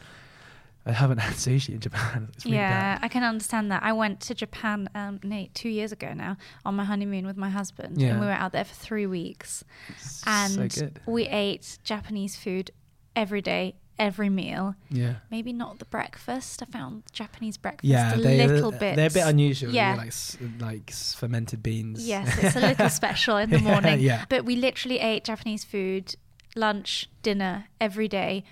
I 0.87 0.91
haven't 0.91 1.19
had 1.19 1.33
sushi 1.35 1.75
in 1.75 1.81
Japan. 1.81 2.29
It's 2.33 2.45
really 2.45 2.57
yeah, 2.57 2.95
bad. 2.95 3.05
I 3.05 3.09
can 3.09 3.23
understand 3.23 3.71
that. 3.71 3.83
I 3.83 3.93
went 3.93 4.19
to 4.21 4.33
Japan, 4.33 4.89
um, 4.95 5.19
Nate, 5.21 5.53
two 5.53 5.69
years 5.69 5.91
ago 5.91 6.13
now, 6.13 6.37
on 6.65 6.75
my 6.75 6.85
honeymoon 6.85 7.27
with 7.27 7.37
my 7.37 7.49
husband, 7.49 8.01
Yeah. 8.01 8.07
and 8.11 8.19
we 8.21 8.25
were 8.25 8.31
out 8.31 8.53
there 8.53 8.63
for 8.65 8.73
three 8.73 9.05
weeks, 9.05 9.63
It's 9.89 10.23
and 10.25 10.71
so 10.73 10.89
we 11.05 11.27
ate 11.27 11.77
Japanese 11.83 12.35
food 12.37 12.71
every 13.15 13.41
day, 13.41 13.75
every 13.99 14.29
meal. 14.29 14.75
Yeah. 14.89 15.15
Maybe 15.31 15.51
not 15.53 15.79
the 15.79 15.85
breakfast. 15.85 16.61
I 16.61 16.65
found 16.65 17.03
Japanese 17.11 17.57
breakfast 17.57 17.85
Yeah, 17.89 18.13
a 18.13 18.17
they, 18.17 18.47
little 18.47 18.71
bit. 18.71 18.95
they're 18.95 19.07
a 19.07 19.11
bit 19.11 19.25
unusual. 19.25 19.71
Yeah. 19.71 19.95
Like 19.95 20.13
like 20.59 20.91
fermented 20.91 21.61
beans. 21.63 22.07
Yes, 22.07 22.37
it's 22.41 22.55
a 22.55 22.59
little 22.59 22.89
special 23.01 23.37
in 23.37 23.49
the 23.49 23.59
morning. 23.59 23.99
yeah, 23.99 24.25
But 24.29 24.45
we 24.45 24.55
literally 24.55 24.99
ate 24.99 25.23
Japanese 25.23 25.63
food, 25.63 26.15
lunch, 26.55 27.09
dinner 27.23 27.65
every 27.81 28.07
day. 28.07 28.43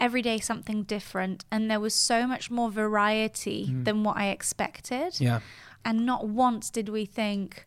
Every 0.00 0.22
day 0.22 0.38
something 0.38 0.84
different, 0.84 1.44
and 1.50 1.68
there 1.68 1.80
was 1.80 1.92
so 1.92 2.24
much 2.26 2.50
more 2.52 2.70
variety 2.70 3.66
Mm. 3.68 3.84
than 3.84 4.04
what 4.04 4.16
I 4.16 4.28
expected. 4.28 5.20
yeah, 5.20 5.40
And 5.84 6.06
not 6.06 6.28
once 6.28 6.70
did 6.70 6.88
we 6.88 7.04
think, 7.04 7.66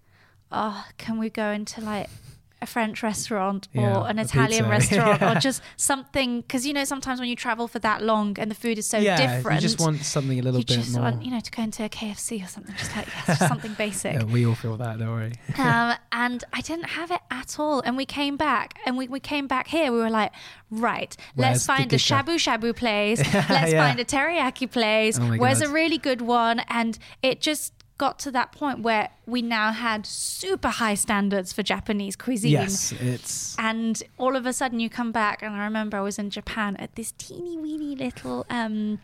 oh, 0.50 0.86
can 0.98 1.18
we 1.20 1.30
go 1.30 1.52
into 1.52 1.82
like 1.82 2.10
a 2.62 2.66
French 2.66 3.02
restaurant 3.04 3.68
or 3.76 3.82
Yeah, 3.82 4.06
an 4.06 4.20
Italian 4.20 4.70
restaurant 4.78 5.22
Yeah. 5.22 5.32
or 5.36 5.40
just 5.40 5.62
something? 5.78 6.42
Because 6.42 6.66
you 6.68 6.74
know, 6.74 6.84
sometimes 6.84 7.20
when 7.20 7.28
you 7.30 7.36
travel 7.36 7.68
for 7.68 7.80
that 7.80 8.02
long 8.04 8.38
and 8.40 8.50
the 8.52 8.56
food 8.56 8.78
is 8.78 8.88
so 8.88 8.98
yeah. 8.98 9.18
different, 9.36 9.62
You 9.62 9.68
just 9.68 9.80
want 9.80 10.02
something 10.04 10.40
a 10.40 10.42
little 10.42 10.60
you 10.60 10.66
bit 10.66 10.76
just 10.76 10.94
more. 10.94 11.04
want, 11.04 11.24
you 11.26 11.32
know, 11.32 11.40
to 11.40 11.52
go 11.52 11.64
into 11.64 11.84
a 11.84 11.90
KFC 11.90 12.44
or 12.44 12.48
something, 12.48 12.76
just 12.76 12.96
like 12.96 13.08
yes, 13.08 13.26
just 13.40 13.48
something 13.48 13.74
basic. 13.78 14.14
yeah, 14.14 14.24
we 14.24 14.46
all 14.46 14.56
feel 14.56 14.78
that. 14.78 15.00
Don't 15.00 15.10
worry. 15.10 15.34
um, 15.58 15.96
and 16.12 16.44
I 16.54 16.62
didn't 16.62 16.90
have 16.90 17.12
it 17.12 17.22
at 17.32 17.60
all. 17.60 17.82
And 17.82 17.98
we 17.98 18.06
came 18.06 18.38
back, 18.38 18.80
and 18.86 18.98
we, 18.98 19.08
we 19.08 19.20
came 19.20 19.48
back 19.48 19.68
here. 19.68 19.92
We 19.92 19.98
were 20.00 20.10
like, 20.10 20.32
right, 20.70 21.16
let's 21.36 21.36
Where's 21.36 21.62
the 21.66 21.68
find 21.68 21.94
a 21.94 21.98
shabu 21.98 22.36
shabu 22.36 22.76
place. 22.76 23.20
let's 23.34 23.74
find 23.74 24.00
a 24.00 24.06
teriyaki 24.06 24.70
place. 24.72 25.18
Oh 25.20 25.24
Where's 25.38 25.60
God. 25.62 25.70
a 25.70 25.72
really 25.74 25.98
good 25.98 26.22
one? 26.22 26.60
And 26.70 26.98
it 27.24 27.42
just 27.42 27.74
got 28.04 28.16
to 28.26 28.32
that 28.32 28.50
point 28.62 28.78
where 28.88 29.06
we 29.34 29.40
now 29.60 29.68
had 29.88 30.06
super 30.06 30.72
high 30.82 30.96
standards 31.06 31.50
for 31.56 31.64
Japanese 31.74 32.16
cuisine. 32.16 32.52
Yes, 32.52 32.92
it's 32.94 33.56
And 33.60 33.94
all 34.18 34.36
of 34.36 34.44
a 34.52 34.54
sudden 34.60 34.80
you 34.84 34.90
come 34.90 35.12
back, 35.12 35.38
and 35.44 35.52
I 35.56 35.64
remember 35.70 35.98
I 35.98 36.02
was 36.10 36.18
in 36.24 36.30
Japan 36.40 36.76
at 36.84 36.96
this 36.96 37.10
teeny 37.26 37.56
weeny 37.58 37.94
little 37.96 38.46
um, 38.50 39.00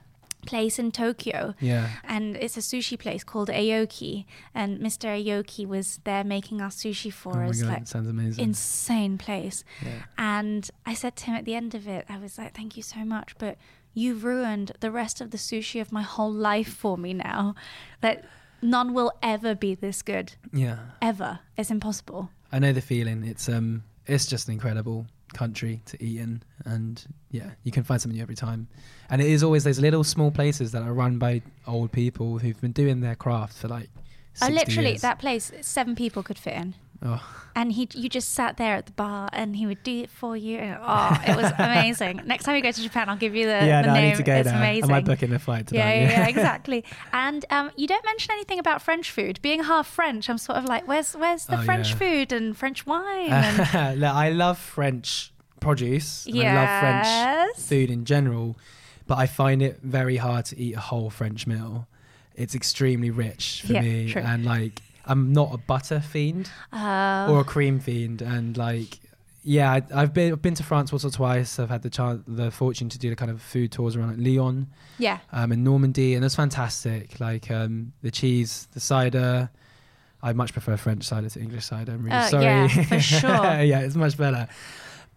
place 0.52 0.80
in 0.80 0.92
Tokyo. 0.92 1.54
yeah. 1.60 1.86
And 2.16 2.26
it's 2.44 2.58
a 2.58 2.62
sushi 2.72 2.98
place 2.98 3.24
called 3.32 3.50
Aoki. 3.50 4.26
And 4.56 4.80
Mr. 4.88 5.06
Aoki 5.18 5.64
was 5.76 6.00
there 6.10 6.24
making 6.24 6.58
our 6.62 6.70
sushi 6.82 7.10
Oh 7.12 7.20
for 7.22 7.34
my 7.36 7.50
us. 7.50 7.62
god, 7.62 7.70
Like, 7.74 7.88
sounds 7.88 8.10
amazing. 8.10 8.44
insane 8.44 9.18
place. 9.18 9.64
yeah. 9.86 10.04
And 10.18 10.64
I 10.92 10.94
said 10.96 11.14
to 11.18 11.26
him 11.28 11.36
at 11.36 11.46
the 11.46 11.56
end 11.62 11.76
of 11.76 11.88
it, 11.88 12.06
I 12.10 12.18
was 12.18 12.38
like, 12.40 12.56
thank 12.56 12.72
you 12.78 12.84
so 12.96 13.02
much, 13.16 13.30
but 13.38 13.58
you've 13.94 14.24
ruined 14.24 14.72
the 14.80 14.92
rest 15.02 15.22
of 15.22 15.28
the 15.34 15.38
sushi 15.38 15.80
of 15.82 15.92
my 15.92 16.02
whole 16.14 16.34
life 16.52 16.74
for 16.84 16.98
me 16.98 17.12
now. 17.14 17.54
That 18.02 18.18
none 18.62 18.94
will 18.94 19.12
ever 19.22 19.56
be 19.56 19.76
this 19.76 20.02
good. 20.02 20.34
yeah. 20.54 20.78
Ever. 21.02 21.40
It's 21.58 21.72
impossible. 21.72 22.30
I 22.52 22.60
know 22.60 22.74
the 22.74 22.82
feeling. 22.82 23.24
It's 23.24 23.50
um, 23.50 23.84
it's 24.06 24.26
just 24.26 24.48
an 24.48 24.54
incredible 24.54 25.06
country 25.34 25.82
to 25.86 26.02
eat 26.04 26.20
in, 26.20 26.42
and 26.66 27.06
yeah, 27.32 27.52
you 27.64 27.72
can 27.72 27.84
find 27.84 28.02
something 28.02 28.16
new 28.16 28.22
every 28.24 28.36
time. 28.36 28.68
And 29.10 29.22
it 29.22 29.28
is 29.28 29.44
always 29.44 29.64
those 29.64 29.80
little 29.80 30.04
small 30.04 30.32
places 30.32 30.72
that 30.72 30.84
are 30.84 30.94
run 30.94 31.18
by 31.18 31.42
old 31.66 31.92
people 31.92 32.38
who've 32.40 32.60
been 32.62 32.72
doing 32.72 33.02
their 33.02 33.16
craft 33.16 33.54
for 33.58 33.68
like. 33.68 33.90
60 34.34 34.54
I 34.54 34.56
literally, 34.56 34.90
years. 34.90 35.02
that 35.02 35.18
place, 35.18 35.52
seven 35.62 35.96
people 35.96 36.22
could 36.22 36.38
fit 36.38 36.54
in. 36.54 36.76
Oh, 37.04 37.24
And 37.56 37.72
he, 37.72 37.88
you 37.94 38.10
just 38.10 38.34
sat 38.34 38.58
there 38.58 38.76
at 38.76 38.86
the 38.88 38.92
bar, 38.92 39.30
and 39.32 39.56
he 39.56 39.66
would 39.68 39.84
do 39.84 40.02
it 40.02 40.10
for 40.10 40.36
you. 40.36 40.58
And, 40.58 40.80
oh, 40.82 41.18
it 41.28 41.36
was 41.36 41.52
amazing. 41.60 42.22
Next 42.26 42.44
time 42.44 42.56
you 42.56 42.62
go 42.64 42.72
to 42.72 42.82
Japan, 42.82 43.08
I'll 43.10 43.18
give 43.18 43.36
you 43.36 43.46
the, 43.46 43.52
yeah, 43.52 43.82
the 43.82 43.88
no, 43.90 43.94
name. 43.94 44.04
I 44.06 44.08
need 44.10 44.18
to 44.18 44.24
go 44.24 44.34
it's 44.36 44.50
now. 44.50 44.58
amazing. 44.58 44.84
I 44.86 44.94
might 44.94 45.06
book 45.06 45.22
in 45.24 45.32
a 45.34 45.40
flight 45.40 45.72
yeah, 45.72 45.94
yeah, 45.94 46.10
yeah, 46.10 46.28
exactly. 46.34 46.84
And 47.14 47.46
um, 47.50 47.72
you 47.76 47.88
don't 47.88 48.04
mention 48.06 48.32
anything 48.32 48.58
about 48.60 48.82
French 48.82 49.12
food. 49.12 49.40
Being 49.42 49.64
half 49.64 49.88
French, 49.88 50.30
I'm 50.30 50.38
sort 50.38 50.58
of 50.58 50.66
like, 50.66 50.88
where's 50.88 51.14
where's 51.14 51.46
the 51.46 51.60
Oh, 51.60 51.64
French 51.64 51.90
yeah. 51.92 51.96
food 51.98 52.32
and 52.32 52.56
French 52.58 52.86
wine? 52.86 53.30
And, 53.32 54.00
Look, 54.02 54.14
I 54.14 54.30
love 54.30 54.58
French 54.58 55.32
produce. 55.60 56.26
And 56.26 56.40
I 56.42 56.54
love 56.56 56.80
French 56.82 57.06
yes. 57.58 57.68
food 57.68 57.90
in 57.92 58.06
general, 58.06 58.58
but 59.08 59.18
I 59.18 59.26
find 59.28 59.62
it 59.62 59.80
very 59.84 60.18
hard 60.18 60.46
to 60.46 60.60
eat 60.60 60.76
a 60.76 60.80
whole 60.80 61.10
French 61.10 61.46
meal. 61.48 61.88
It's 62.36 62.54
extremely 62.54 63.10
rich 63.10 63.64
for 63.66 63.74
Yeah, 63.74 63.82
me, 63.82 64.12
true. 64.12 64.22
and 64.22 64.46
like 64.46 64.82
I'm 65.08 65.34
not 65.34 65.54
a 65.54 65.58
butter 65.58 66.00
fiend 66.00 66.50
Uh, 66.74 67.28
or 67.30 67.40
a 67.42 67.44
cream 67.44 67.80
fiend, 67.80 68.22
and 68.22 68.56
like 68.58 69.00
yeah, 69.44 69.72
I, 69.72 69.82
I've 69.96 70.14
been 70.14 70.34
I've 70.34 70.42
been 70.42 70.56
to 70.56 70.64
France 70.64 70.92
once 70.92 71.06
or 71.06 71.10
twice. 71.12 71.58
I've 71.60 71.70
had 71.70 71.82
the 71.82 71.90
chance, 71.90 72.22
the 72.28 72.52
fortune 72.52 72.90
to 72.90 73.00
do 73.00 73.10
the 73.10 73.16
kind 73.16 73.32
of 73.32 73.42
food 73.42 73.72
tours 73.72 73.96
around 73.96 74.10
like 74.10 74.18
Lyon, 74.28 74.68
yeah. 74.98 75.20
um, 75.32 75.52
in 75.54 75.64
Normandy, 75.64 76.16
and 76.16 76.26
it's 76.26 76.36
fantastic. 76.36 77.20
Like 77.20 77.50
um, 77.50 77.94
the 78.02 78.12
cheese, 78.12 78.68
the 78.74 78.80
cider. 78.80 79.50
I 80.22 80.34
much 80.34 80.52
prefer 80.52 80.76
French 80.78 81.04
cider 81.04 81.30
to 81.30 81.40
English 81.40 81.66
cider. 81.66 81.92
I'm 81.94 82.04
really 82.04 82.18
Uh, 82.18 82.24
sorry. 82.28 82.44
yeah, 82.44 82.68
for 82.68 83.00
sure. 83.14 83.62
yeah, 83.62 83.82
it's 83.82 83.96
much 83.96 84.18
better. 84.18 84.48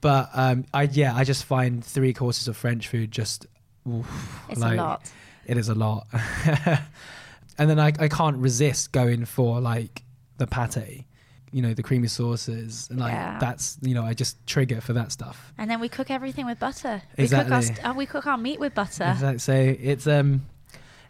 But 0.03 0.29
um, 0.35 0.67
I 0.75 0.83
yeah, 0.85 1.17
I 1.17 1.25
just 1.25 1.45
find 1.45 1.83
three 1.85 2.13
courses 2.13 2.49
of 2.49 2.57
French 2.57 2.87
food 2.89 3.11
just 3.11 3.47
oof, 3.89 4.07
It's 4.51 4.61
like, 4.61 4.79
a 4.79 4.83
lot. 4.83 5.11
It 5.47 5.57
is 5.57 5.69
a 5.71 5.75
lot. 5.75 6.07
and 7.61 7.71
then 7.71 7.79
I, 7.79 7.93
I 7.99 8.09
can't 8.09 8.39
resist 8.39 8.91
going 8.91 9.25
for 9.27 9.61
like 9.61 10.03
the 10.39 10.47
pate, 10.47 11.05
you 11.53 11.61
know, 11.63 11.75
the 11.75 11.83
creamy 11.83 12.09
sauces, 12.09 12.89
and 12.91 12.99
like 12.99 13.13
Yeah. 13.13 13.39
that's 13.39 13.77
you 13.83 13.95
know 13.95 14.03
I 14.05 14.15
just 14.15 14.45
trigger 14.47 14.81
for 14.81 14.95
that 14.95 15.13
stuff. 15.13 15.53
And 15.59 15.71
then 15.71 15.79
we 15.79 15.89
cook 15.89 16.11
everything 16.11 16.47
with 16.47 16.59
butter. 16.59 17.03
Exactly. 17.17 17.45
We 17.45 17.45
cook 17.45 17.53
our, 17.53 17.63
st- 17.63 17.87
uh, 17.89 17.95
we 17.97 18.07
cook 18.07 18.27
our 18.27 18.39
meat 18.39 18.59
with 18.59 18.75
butter. 18.75 19.05
Exactly. 19.13 19.39
So 19.39 19.53
it's 19.53 20.07
um, 20.07 20.47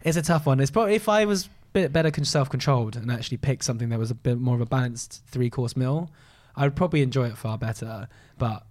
it's 0.03 0.17
a 0.17 0.21
tough 0.21 0.45
one. 0.45 0.59
It's 0.59 0.71
probably 0.71 0.95
if 0.95 1.07
I 1.07 1.25
was 1.25 1.45
a 1.45 1.49
bit 1.73 1.93
better 1.93 2.11
self 2.25 2.49
controlled 2.49 2.95
and 2.97 3.09
actually 3.11 3.37
picked 3.37 3.63
something 3.63 3.89
that 3.89 3.99
was 3.99 4.11
a 4.11 4.15
bit 4.15 4.37
more 4.39 4.55
of 4.55 4.61
a 4.61 4.65
balanced 4.65 5.23
three 5.27 5.49
course 5.49 5.77
meal, 5.77 6.11
I 6.55 6.65
would 6.65 6.75
probably 6.75 7.01
enjoy 7.01 7.27
it 7.27 7.37
far 7.37 7.57
better. 7.57 8.09
But 8.37 8.63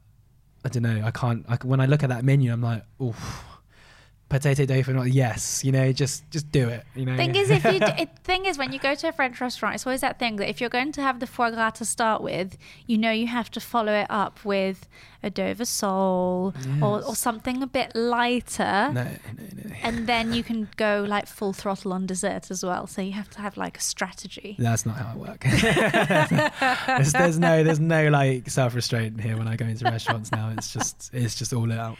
I 0.64 0.68
don't 0.68 0.82
know. 0.82 1.00
I 1.02 1.10
can't. 1.10 1.46
I, 1.48 1.56
when 1.64 1.80
I 1.80 1.86
look 1.86 2.02
at 2.02 2.10
that 2.10 2.24
menu, 2.24 2.52
I'm 2.52 2.60
like, 2.62 2.84
oof. 3.02 3.44
Potato 4.30 4.64
dough 4.64 4.92
not 4.92 5.12
yes, 5.12 5.64
you 5.64 5.72
know, 5.72 5.92
just 5.92 6.28
just 6.30 6.50
do 6.52 6.68
it. 6.68 6.84
You 6.94 7.04
know. 7.04 7.16
Thing 7.16 7.34
is, 7.34 7.50
if 7.50 7.64
you 7.64 7.80
d- 7.80 7.92
it, 7.98 8.16
thing 8.22 8.46
is, 8.46 8.56
when 8.56 8.72
you 8.72 8.78
go 8.78 8.94
to 8.94 9.08
a 9.08 9.12
French 9.12 9.40
restaurant, 9.40 9.74
it's 9.74 9.84
always 9.84 10.02
that 10.02 10.20
thing 10.20 10.36
that 10.36 10.48
if 10.48 10.60
you're 10.60 10.70
going 10.70 10.92
to 10.92 11.02
have 11.02 11.18
the 11.18 11.26
foie 11.26 11.50
gras 11.50 11.70
to 11.70 11.84
start 11.84 12.22
with, 12.22 12.56
you 12.86 12.96
know 12.96 13.10
you 13.10 13.26
have 13.26 13.50
to 13.50 13.60
follow 13.60 13.92
it 13.92 14.06
up 14.08 14.44
with 14.44 14.88
a 15.22 15.30
Dover 15.30 15.64
sole 15.64 16.54
or, 16.80 17.04
or 17.04 17.16
something 17.16 17.60
a 17.60 17.66
bit 17.66 17.92
lighter, 17.96 18.90
no, 18.92 19.02
no, 19.02 19.10
no. 19.64 19.74
and 19.82 20.06
then 20.06 20.32
you 20.32 20.44
can 20.44 20.68
go 20.76 21.04
like 21.06 21.26
full 21.26 21.52
throttle 21.52 21.92
on 21.92 22.06
dessert 22.06 22.52
as 22.52 22.64
well. 22.64 22.86
So 22.86 23.02
you 23.02 23.12
have 23.12 23.28
to 23.30 23.40
have 23.40 23.56
like 23.56 23.78
a 23.78 23.82
strategy. 23.82 24.54
That's 24.60 24.86
not 24.86 24.96
how 24.96 25.12
I 25.12 25.16
work. 25.16 25.42
there's, 26.86 27.12
there's 27.12 27.38
no 27.40 27.64
there's 27.64 27.80
no 27.80 28.08
like 28.10 28.48
self 28.48 28.76
restraint 28.76 29.20
here 29.20 29.36
when 29.36 29.48
I 29.48 29.56
go 29.56 29.66
into 29.66 29.84
restaurants 29.84 30.30
now. 30.30 30.52
It's 30.56 30.72
just 30.72 31.10
it's 31.12 31.34
just 31.34 31.52
all 31.52 31.72
out. 31.72 31.98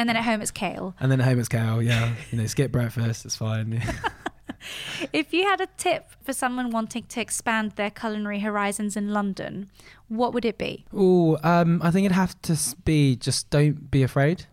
And 0.00 0.08
then 0.08 0.16
at 0.16 0.24
home 0.24 0.40
it's 0.40 0.50
kale. 0.50 0.94
And 0.98 1.12
then 1.12 1.20
at 1.20 1.26
home 1.26 1.38
it's 1.38 1.48
kale, 1.48 1.82
yeah. 1.82 2.14
You 2.30 2.38
know, 2.38 2.46
skip 2.46 2.72
breakfast, 2.72 3.26
it's 3.26 3.36
fine. 3.36 3.82
If 5.12 5.32
you 5.32 5.44
had 5.44 5.60
a 5.60 5.68
tip 5.78 6.10
for 6.22 6.32
someone 6.32 6.70
wanting 6.70 7.04
to 7.04 7.20
expand 7.20 7.72
their 7.72 7.90
culinary 7.90 8.40
horizons 8.40 8.94
in 8.96 9.08
London, 9.08 9.70
what 10.08 10.34
would 10.34 10.44
it 10.44 10.58
be? 10.58 10.84
Oh, 10.92 11.38
um, 11.42 11.80
I 11.82 11.90
think 11.90 12.04
it'd 12.04 12.14
have 12.14 12.40
to 12.42 12.58
be 12.84 13.16
just 13.16 13.48
don't 13.48 13.90
be 13.90 14.02
afraid. 14.02 14.44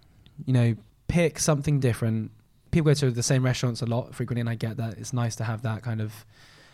You 0.45 0.53
know, 0.53 0.75
pick 1.10 1.39
something 1.39 1.81
different. 1.81 2.31
People 2.71 2.91
go 2.91 2.93
to 2.93 3.12
the 3.12 3.23
same 3.23 3.43
restaurants 3.43 3.81
a 3.81 3.86
lot 3.86 4.15
frequently, 4.15 4.41
and 4.41 4.49
I 4.49 4.55
get 4.55 4.77
that. 4.77 4.97
It's 4.97 5.12
nice 5.12 5.36
to 5.38 5.43
have 5.43 5.62
that 5.63 5.81
kind 5.83 5.99
of 5.99 6.25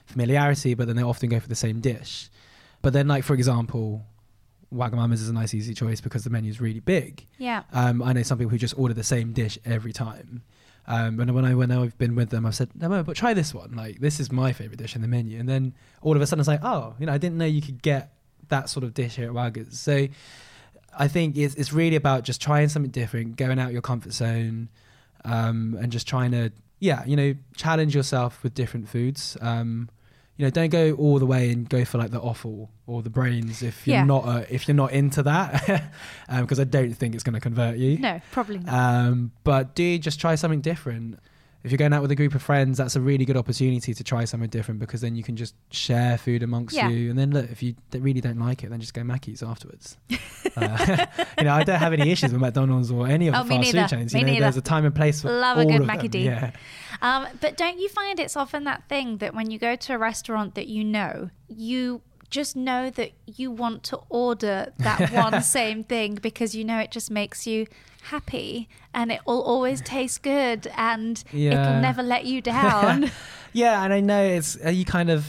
familiarity, 0.06 0.74
but 0.76 0.86
then 0.86 0.96
they 0.96 1.04
often 1.04 1.30
go 1.30 1.40
for 1.40 1.50
the 1.50 1.56
same 1.56 1.80
dish. 1.80 2.30
But 2.84 2.94
then, 2.94 3.08
like 3.08 3.24
for 3.24 3.34
example, 3.34 4.06
Wagamama's 4.74 5.22
is 5.22 5.30
a 5.30 5.34
nice 5.34 5.54
easy 5.54 5.74
choice 5.74 6.02
because 6.02 6.24
the 6.24 6.30
menu 6.30 6.50
is 6.50 6.60
really 6.60 6.80
big. 6.80 7.26
Yeah. 7.38 7.64
Um, 7.72 8.02
I 8.02 8.14
know 8.14 8.24
some 8.24 8.38
people 8.38 8.52
who 8.52 8.58
just 8.58 8.78
order 8.78 8.94
the 8.94 9.04
same 9.04 9.34
dish 9.34 9.58
every 9.66 9.94
time. 9.94 10.44
Um, 10.86 11.20
and 11.20 11.34
when 11.34 11.46
I 11.46 11.56
when 11.56 11.72
I've 11.72 11.98
been 11.98 12.16
with 12.16 12.30
them, 12.30 12.46
I've 12.46 12.56
said, 12.56 12.70
no, 12.76 13.04
but 13.04 13.16
try 13.16 13.34
this 13.34 13.54
one. 13.54 13.74
Like 13.76 14.00
this 14.00 14.20
is 14.20 14.32
my 14.32 14.52
favorite 14.52 14.78
dish 14.78 14.96
in 14.96 15.02
the 15.02 15.08
menu. 15.08 15.40
And 15.40 15.48
then 15.48 15.74
all 16.02 16.16
of 16.16 16.22
a 16.22 16.28
sudden, 16.28 16.42
it's 16.42 16.48
like, 16.48 16.64
oh, 16.64 16.96
you 17.00 17.06
know, 17.06 17.14
I 17.14 17.18
didn't 17.18 17.38
know 17.38 17.46
you 17.46 17.62
could 17.62 17.82
get 17.82 18.14
that 18.50 18.70
sort 18.70 18.84
of 18.84 18.94
dish 18.94 19.16
here 19.16 19.28
at 19.28 19.34
Wagga's. 19.34 19.80
So 19.80 20.08
I 20.98 21.08
think 21.08 21.38
it's 21.38 21.56
it's 21.56 21.72
really 21.72 21.96
about 21.96 22.24
just 22.24 22.42
trying 22.42 22.68
something 22.68 22.92
different, 22.92 23.38
going 23.38 23.60
out 23.60 23.72
your 23.72 23.82
comfort 23.82 24.12
zone, 24.12 24.70
um, 25.24 25.78
and 25.82 25.92
just 25.92 26.08
trying 26.08 26.32
to 26.32 26.52
yeah, 26.84 27.06
you 27.06 27.16
know, 27.16 27.34
challenge 27.56 27.96
yourself 27.96 28.44
with 28.44 28.54
different 28.54 28.90
foods. 28.90 29.38
Um, 29.40 29.90
you 30.38 30.46
know, 30.46 30.50
don't 30.50 30.70
go 30.70 30.94
all 30.94 31.20
the 31.20 31.26
way 31.26 31.52
and 31.52 31.70
go 31.70 31.86
for 31.86 31.98
like 32.00 32.10
the 32.12 32.20
offal 32.20 32.72
or 32.88 33.02
the 33.04 33.10
brains 33.10 33.62
if 33.62 33.86
you're 33.88 33.98
Yeah. 33.98 34.04
not 34.04 34.26
uh, 34.26 34.44
if 34.50 34.68
you're 34.68 34.76
not 34.76 34.92
into 34.92 35.22
that, 35.24 35.92
because 36.42 36.60
I 36.60 36.64
don't 36.64 36.94
think 36.94 37.14
it's 37.16 37.24
going 37.24 37.36
to 37.36 37.40
convert 37.40 37.78
you. 37.78 37.98
No, 38.00 38.20
probably 38.32 38.60
not. 38.60 38.74
Um, 38.74 39.32
but 39.44 39.76
do 39.76 39.98
just 40.00 40.20
try 40.20 40.36
something 40.36 40.62
different. 40.62 41.20
If 41.64 41.72
you're 41.72 41.78
going 41.78 41.94
out 41.94 42.02
with 42.02 42.12
a 42.12 42.16
group 42.16 42.36
of 42.36 42.42
friends, 42.42 42.78
that's 42.78 42.98
a 42.98 43.02
really 43.02 43.24
good 43.24 43.38
opportunity 43.38 43.94
to 43.94 44.04
try 44.04 44.26
something 44.26 44.50
different 44.50 44.82
because 44.82 45.00
then 45.00 45.16
you 45.16 45.24
can 45.24 45.38
just 45.38 45.56
share 45.72 46.18
food 46.18 46.44
amongst 46.44 46.76
Yeah. 46.76 46.90
you. 46.90 47.10
And 47.10 47.18
then 47.18 47.32
look, 47.32 47.50
if 47.50 47.64
you 47.64 47.76
really 47.94 48.20
don't 48.20 48.38
like 48.38 48.64
it, 48.66 48.70
then 48.70 48.82
just 48.82 48.94
go 48.94 49.02
Mackey's 49.04 49.42
afterwards. 49.42 49.96
uh, 50.58 51.06
you 51.38 51.46
know, 51.46 51.54
I 51.54 51.64
don't 51.64 51.80
have 51.80 51.94
any 51.94 52.12
issues 52.12 52.34
with 52.34 52.42
McDonald's 52.42 52.92
or 52.92 53.08
any 53.08 53.30
of 53.30 53.36
Oh, 53.36 53.44
the 53.44 53.50
fast 53.50 53.62
neither. 53.74 53.88
food 53.88 53.98
chains. 53.98 54.14
Me 54.14 54.20
You 54.20 54.26
know, 54.26 54.32
neither. 54.34 54.44
there's 54.46 54.58
a 54.58 54.62
time 54.62 54.84
and 54.86 54.94
place 54.94 55.22
for 55.22 55.32
Love 55.32 55.58
a 55.58 55.66
good 55.66 55.82
of 55.82 55.88
Mackie. 55.88 56.10
D. 56.10 56.26
Yeah. 56.26 56.52
Um, 57.02 57.28
but 57.40 57.56
don't 57.56 57.80
you 57.80 57.88
find 57.88 58.20
it's 58.20 58.36
often 58.36 58.66
that 58.66 58.88
thing 58.90 59.18
that 59.20 59.34
when 59.34 59.50
you 59.50 59.58
go 59.58 59.76
to 59.78 59.94
a 59.94 59.98
restaurant 59.98 60.56
that 60.56 60.68
you 60.68 60.84
know, 60.84 61.30
you 61.48 62.02
just 62.40 62.56
know 62.56 62.90
that 62.90 63.12
you 63.40 63.52
want 63.52 63.84
to 63.84 63.98
order 64.10 64.74
that 64.80 65.12
one 65.24 65.42
same 65.44 65.84
thing 65.84 66.16
because 66.16 66.56
you 66.58 66.64
know 66.70 66.80
it 66.80 66.90
just 66.92 67.10
makes 67.12 67.46
you 67.46 67.68
happy 68.14 68.68
and 68.94 69.12
it 69.12 69.22
will 69.28 69.42
always 69.54 69.80
taste 69.82 70.24
good 70.24 70.62
and 70.76 71.24
Yeah. 71.32 71.54
it'll 71.62 71.82
never 71.82 72.04
let 72.04 72.26
you 72.26 72.42
down. 72.42 73.12
Yeah, 73.56 73.84
and 73.84 73.94
I 73.94 74.00
know 74.00 74.24
it's 74.24 74.58
uh, 74.66 74.70
you 74.70 74.84
kind 74.84 75.12
of. 75.12 75.24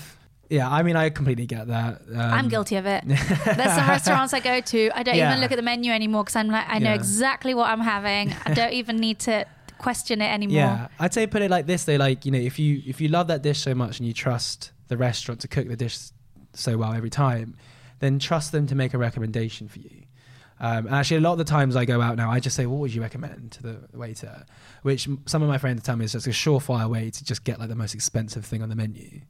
Yeah, 0.48 0.66
I 0.70 0.82
mean, 0.82 0.96
I 0.96 1.10
completely 1.10 1.44
get 1.44 1.66
that. 1.68 2.00
Um, 2.10 2.20
I'm 2.38 2.48
guilty 2.48 2.76
of 2.76 2.86
it. 2.86 3.04
There's 3.06 3.74
some 3.74 3.86
restaurants 3.88 4.32
I 4.32 4.40
go 4.40 4.60
to, 4.62 4.90
I 4.98 5.02
don't 5.02 5.16
Yeah. 5.16 5.28
even 5.28 5.40
look 5.42 5.52
at 5.52 5.56
the 5.56 5.62
menu 5.62 5.92
anymore 5.92 6.24
because 6.24 6.36
I'm 6.36 6.48
like, 6.48 6.64
I 6.66 6.78
know 6.78 6.90
Yeah. 6.90 6.94
exactly 7.02 7.52
what 7.52 7.68
I'm 7.68 7.80
having. 7.80 8.34
I 8.46 8.54
don't 8.54 8.72
even 8.72 8.96
need 8.96 9.18
to 9.28 9.44
question 9.76 10.22
it 10.22 10.30
anymore. 10.32 10.56
Yeah, 10.56 10.88
I'd 10.98 11.12
say 11.12 11.26
put 11.26 11.42
it 11.42 11.50
like 11.50 11.66
this: 11.66 11.84
though, 11.84 11.96
like 11.96 12.24
you 12.24 12.30
know, 12.30 12.38
if 12.50 12.58
you 12.58 12.80
if 12.86 12.98
you 13.02 13.08
love 13.08 13.26
that 13.26 13.42
dish 13.42 13.58
so 13.60 13.74
much 13.74 13.98
and 13.98 14.06
you 14.08 14.14
trust 14.14 14.72
the 14.88 14.96
restaurant 14.96 15.40
to 15.42 15.48
cook 15.48 15.68
the 15.68 15.76
dish 15.76 15.98
so 16.54 16.76
well 16.76 16.92
every 16.92 17.10
time, 17.10 17.56
then 18.00 18.18
trust 18.18 18.52
them 18.52 18.66
to 18.66 18.74
make 18.74 18.94
a 18.94 18.98
recommendation 18.98 19.68
for 19.68 19.78
you. 19.78 20.04
Um, 20.60 20.86
and 20.86 20.94
actually, 20.94 21.18
a 21.18 21.20
lot 21.20 21.32
of 21.32 21.38
the 21.38 21.44
times 21.44 21.74
I 21.74 21.84
go 21.84 22.00
out 22.00 22.16
now, 22.16 22.30
I 22.30 22.38
just 22.40 22.54
say, 22.54 22.66
"What 22.66 22.78
would 22.78 22.94
you 22.94 23.02
recommend?" 23.02 23.52
to 23.52 23.62
the 23.62 23.78
waiter, 23.92 24.44
which 24.82 25.08
some 25.26 25.42
of 25.42 25.48
my 25.48 25.58
friends 25.58 25.82
tell 25.82 25.96
me 25.96 26.04
is 26.04 26.12
just 26.12 26.26
a 26.26 26.30
surefire 26.30 26.88
way 26.88 27.10
to 27.10 27.24
just 27.24 27.44
get 27.44 27.58
like 27.58 27.68
the 27.68 27.74
most 27.74 27.94
expensive 27.94 28.44
thing 28.44 28.62
on 28.62 28.68
the 28.68 28.76
menu. 28.76 29.22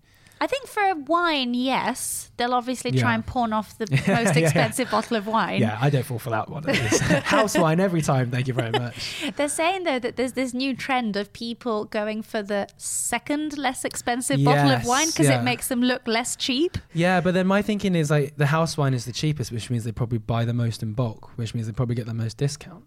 I 0.44 0.46
think 0.46 0.66
for 0.66 0.83
a 0.83 0.94
wine, 0.94 1.54
yes, 1.54 2.30
they'll 2.37 2.52
obviously 2.52 2.92
try 2.92 3.14
and 3.14 3.24
pawn 3.24 3.54
off 3.54 3.78
the 3.78 3.87
Yeah, 3.90 4.22
most 4.22 4.37
yeah. 4.37 4.44
expensive 4.44 4.90
bottle 4.90 5.16
of 5.16 5.26
wine. 5.26 5.62
Yeah, 5.62 5.78
I 5.80 5.88
don't 5.88 6.02
fall 6.02 6.18
for 6.18 6.28
that 6.28 6.50
one. 6.50 6.64
House 7.24 7.57
wine 7.57 7.80
every 7.80 8.02
time. 8.02 8.30
Thank 8.30 8.46
you 8.46 8.52
very 8.52 8.70
much. 8.70 9.24
They're 9.37 9.48
saying 9.48 9.85
though 9.85 9.98
that 9.98 10.16
there's 10.16 10.35
this 10.35 10.52
new 10.52 10.76
trend 10.76 11.16
of 11.16 11.33
people 11.33 11.87
going 11.87 12.20
for 12.20 12.42
the 12.42 12.68
second 12.76 13.57
less 13.57 13.87
expensive 13.87 14.44
bottle 14.44 14.70
of 14.70 14.85
wine 14.85 15.07
because 15.07 15.28
yeah. 15.28 15.40
it 15.40 15.44
makes 15.44 15.68
them 15.68 15.80
look 15.80 16.07
less 16.07 16.37
cheap. 16.37 16.76
Yeah, 16.92 17.22
but 17.22 17.33
then 17.33 17.46
my 17.46 17.62
thinking 17.62 17.94
is 17.94 18.11
like 18.11 18.37
the 18.37 18.46
house 18.46 18.76
wine 18.76 18.92
is 18.92 19.07
the 19.07 19.12
cheapest, 19.12 19.50
which 19.50 19.70
means 19.70 19.85
they 19.85 19.92
probably 19.92 20.18
buy 20.18 20.44
the 20.44 20.52
most 20.52 20.83
in 20.83 20.92
bulk, 20.92 21.30
which 21.38 21.54
means 21.54 21.68
they 21.68 21.72
probably 21.72 21.94
get 21.94 22.04
the 22.04 22.12
most 22.12 22.37
discount. 22.37 22.85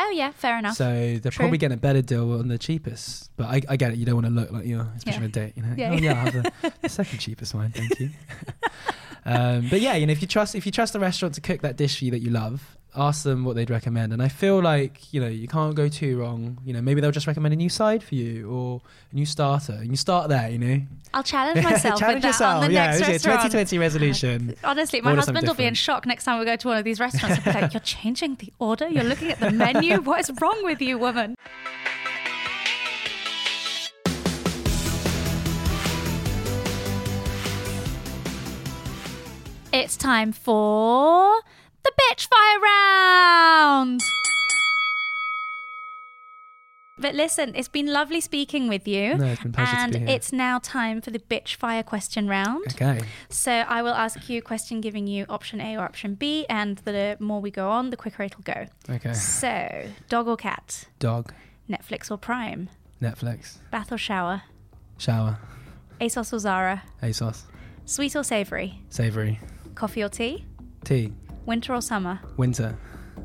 Oh 0.00 0.10
yeah, 0.10 0.30
fair 0.30 0.58
enough. 0.58 0.76
So 0.76 0.84
they're 1.20 1.30
True. 1.32 1.42
probably 1.42 1.58
getting 1.58 1.74
a 1.74 1.80
better 1.80 2.00
deal 2.02 2.32
on 2.38 2.46
the 2.48 2.56
cheapest. 2.58 3.30
But 3.36 3.46
I, 3.48 3.62
I 3.68 3.76
get 3.76 3.92
it. 3.92 3.98
You 3.98 4.06
don't 4.06 4.14
want 4.14 4.26
to 4.26 4.32
look 4.32 4.50
like 4.52 4.64
you're, 4.64 4.86
especially 4.96 5.12
Yeah. 5.12 5.18
on 5.18 5.24
a 5.24 5.28
date. 5.28 5.52
You 5.56 5.62
know, 5.64 5.74
Yeah. 5.76 5.90
oh 5.90 5.94
yeah, 5.96 6.10
I'll 6.24 6.30
have 6.32 6.42
the, 6.62 6.72
the 6.82 6.88
second 6.88 7.18
cheapest 7.18 7.52
wine, 7.54 7.72
thank 7.72 7.98
you. 7.98 8.10
um, 9.26 9.66
but 9.68 9.80
yeah, 9.80 9.96
you 9.96 10.06
know, 10.06 10.12
if 10.12 10.22
you 10.22 10.28
trust 10.28 10.54
if 10.54 10.64
you 10.66 10.72
trust 10.72 10.92
the 10.92 11.00
restaurant 11.00 11.34
to 11.34 11.40
cook 11.40 11.62
that 11.62 11.76
dish 11.76 11.98
for 11.98 12.04
you 12.04 12.10
that 12.12 12.20
you 12.20 12.30
love, 12.30 12.77
ask 12.98 13.22
them 13.22 13.44
what 13.44 13.56
they'd 13.56 13.70
recommend. 13.70 14.12
And 14.12 14.22
I 14.22 14.28
feel 14.28 14.60
like 14.60 15.12
you 15.12 15.20
know 15.20 15.28
you 15.28 15.48
can't 15.48 15.74
go 15.74 15.88
too 15.88 16.18
wrong. 16.18 16.58
You 16.64 16.72
know, 16.72 16.82
maybe 16.82 17.00
they'll 17.00 17.10
just 17.10 17.26
recommend 17.26 17.54
a 17.54 17.56
new 17.56 17.68
side 17.68 18.02
for 18.02 18.14
you 18.14 18.50
or 18.50 18.82
a 19.12 19.14
new 19.14 19.24
starter. 19.24 19.74
And 19.74 19.88
you 19.90 19.96
start 19.96 20.28
there. 20.28 20.50
You 20.50 20.58
know, 20.58 20.80
I'll 21.14 21.22
challenge 21.22 21.62
myself 21.64 22.00
challenge 22.00 22.16
with 22.16 22.22
that 22.22 22.28
yourself. 22.28 22.62
on 22.62 22.68
the 22.68 22.74
yeah, 22.74 22.86
next 22.86 23.00
a 23.00 23.12
restaurant. 23.12 23.42
2020 23.52 23.78
resolution. 23.78 24.54
Honestly, 24.64 25.00
my 25.00 25.10
Order 25.10 25.20
husband 25.20 25.46
will 25.46 25.54
be 25.54 25.64
in 25.64 25.74
shock 25.74 26.06
next 26.06 26.24
time 26.24 26.38
we 26.38 26.44
go 26.44 26.56
to 26.56 26.68
one 26.68 26.76
of 26.76 26.84
these 26.84 27.00
restaurants. 27.00 27.42
He'll 27.42 27.54
be 27.54 27.60
like, 27.60 27.72
"You're 27.72 27.80
changing 27.80 28.34
the 28.36 28.52
order. 28.58 28.88
You're 28.88 29.04
looking 29.04 29.30
at 29.30 29.40
the 29.40 29.50
menu. 29.50 30.00
What 30.08 30.20
is 30.20 30.30
wrong 30.40 30.60
with 30.64 30.80
you, 30.82 30.98
woman?" 30.98 31.36
It's 39.70 39.98
time 39.98 40.32
for 40.32 41.34
the 41.88 42.02
bitch 42.14 42.26
fire 42.28 42.60
round. 42.60 44.00
But 47.00 47.14
listen, 47.14 47.52
it's 47.54 47.68
been 47.68 47.86
lovely 47.86 48.20
speaking 48.20 48.68
with 48.68 48.88
you. 48.88 49.14
No, 49.16 49.26
it's 49.26 49.42
been 49.42 49.52
pleasure 49.52 49.70
to 49.70 49.78
and 49.82 49.92
be 49.92 49.98
here. 50.00 50.08
it's 50.08 50.32
now 50.32 50.58
time 50.58 51.00
for 51.00 51.12
the 51.12 51.20
bitch 51.20 51.54
fire 51.54 51.84
question 51.84 52.26
round. 52.26 52.64
Okay. 52.74 53.00
So 53.30 53.52
I 53.52 53.82
will 53.82 53.94
ask 53.94 54.28
you 54.28 54.38
a 54.38 54.42
question 54.42 54.80
giving 54.80 55.06
you 55.06 55.24
option 55.28 55.60
A 55.60 55.76
or 55.76 55.82
option 55.82 56.14
B, 56.16 56.44
and 56.48 56.78
the 56.78 57.16
more 57.20 57.40
we 57.40 57.52
go 57.52 57.70
on, 57.70 57.90
the 57.90 57.96
quicker 57.96 58.24
it'll 58.24 58.42
go. 58.42 58.66
Okay. 58.90 59.12
So, 59.12 59.86
dog 60.08 60.26
or 60.26 60.36
cat? 60.36 60.86
Dog, 60.98 61.32
Netflix 61.70 62.10
or 62.10 62.16
Prime? 62.18 62.68
Netflix, 63.00 63.58
Bath 63.70 63.92
or 63.92 63.98
shower? 63.98 64.42
shower, 64.98 65.38
ASOS 66.00 66.32
or 66.32 66.38
Zara? 66.40 66.82
ASOS, 67.00 67.44
Sweet 67.84 68.16
or 68.16 68.24
savory? 68.24 68.82
savory, 68.88 69.38
Coffee 69.76 70.02
or 70.02 70.08
tea? 70.08 70.44
tea, 70.84 71.12
Winter 71.48 71.74
or 71.74 71.80
summer? 71.80 72.20
winter, 72.36 72.76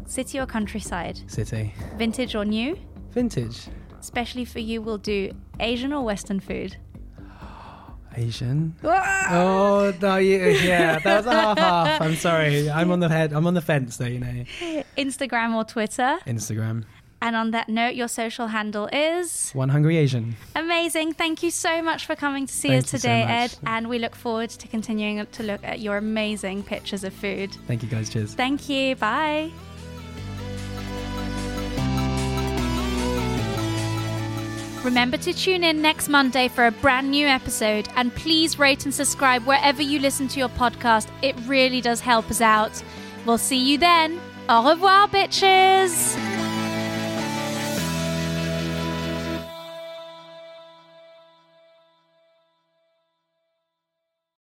City 0.05 0.39
or 0.39 0.45
countryside? 0.45 1.19
city, 1.27 1.73
Vintage 1.97 2.35
or 2.35 2.45
new? 2.45 2.77
vintage, 3.11 3.67
Especially 3.99 4.45
for 4.45 4.59
you, 4.59 4.81
we'll 4.81 4.97
do 4.97 5.33
Asian 5.59 5.91
or 5.91 6.03
Western 6.05 6.39
food. 6.39 6.77
Asian. 8.15 8.75
Oh 8.83 9.93
no, 10.01 10.15
yeah, 10.17 10.47
yeah, 10.47 10.99
that 10.99 11.17
was 11.17 11.25
a 11.25 11.31
half 11.33 11.57
half. 11.57 12.01
I'm 12.05 12.15
sorry. 12.15 12.69
I'm 12.69 12.91
on 12.91 13.01
the 13.01 13.09
head. 13.09 13.33
I'm 13.33 13.45
on 13.45 13.55
the 13.55 13.61
fence 13.61 13.97
there. 13.97 14.09
You 14.09 14.19
know, 14.19 14.43
Instagram 14.97 15.55
or 15.55 15.65
Twitter. 15.65 16.17
Instagram. 16.25 16.85
And 17.23 17.37
on 17.37 17.51
that 17.51 17.69
note, 17.69 17.95
your 17.95 18.09
social 18.09 18.47
handle 18.47 18.89
is 18.91 19.51
One 19.53 19.69
hungry 19.69 19.95
Asian. 19.95 20.35
amazing. 20.57 21.13
Thank 21.13 21.41
you 21.41 21.51
so 21.51 21.81
much 21.81 22.05
for 22.05 22.17
coming 22.17 22.45
to 22.47 22.53
see 22.53 22.67
Thank 22.67 22.83
us 22.83 22.91
you 22.93 22.99
so 22.99 23.07
today. 23.07 23.21
Ed. 23.23 23.55
And 23.65 23.87
we 23.87 23.97
look 23.97 24.13
forward 24.13 24.49
to 24.49 24.67
continuing 24.67 25.25
to 25.25 25.43
look 25.43 25.63
at 25.63 25.79
your 25.79 25.95
amazing 25.95 26.63
pictures 26.63 27.05
of 27.05 27.13
food. 27.13 27.55
Thank 27.65 27.81
you 27.81 27.87
guys. 27.87 28.09
Cheers. 28.09 28.33
Thank 28.33 28.67
you. 28.67 28.97
Bye. 28.97 29.51
Remember 34.83 35.15
to 35.15 35.31
tune 35.33 35.63
in 35.63 35.81
next 35.81 36.09
Monday 36.09 36.49
for 36.49 36.67
a 36.67 36.71
brand 36.71 37.09
new 37.09 37.25
episode 37.25 37.87
and 37.95 38.13
please 38.13 38.59
rate 38.59 38.83
and 38.83 38.93
subscribe 38.93 39.43
wherever 39.45 39.81
you 39.81 39.97
listen 39.99 40.27
to 40.27 40.39
your 40.39 40.49
podcast. 40.49 41.07
It 41.21 41.37
really 41.45 41.79
does 41.79 42.01
help 42.01 42.29
us 42.29 42.41
out. 42.41 42.83
We'll 43.25 43.37
see 43.37 43.57
you 43.71 43.77
then. 43.77 44.19
Au 44.49 44.69
revoir, 44.69 45.07
bitches. 45.07 46.32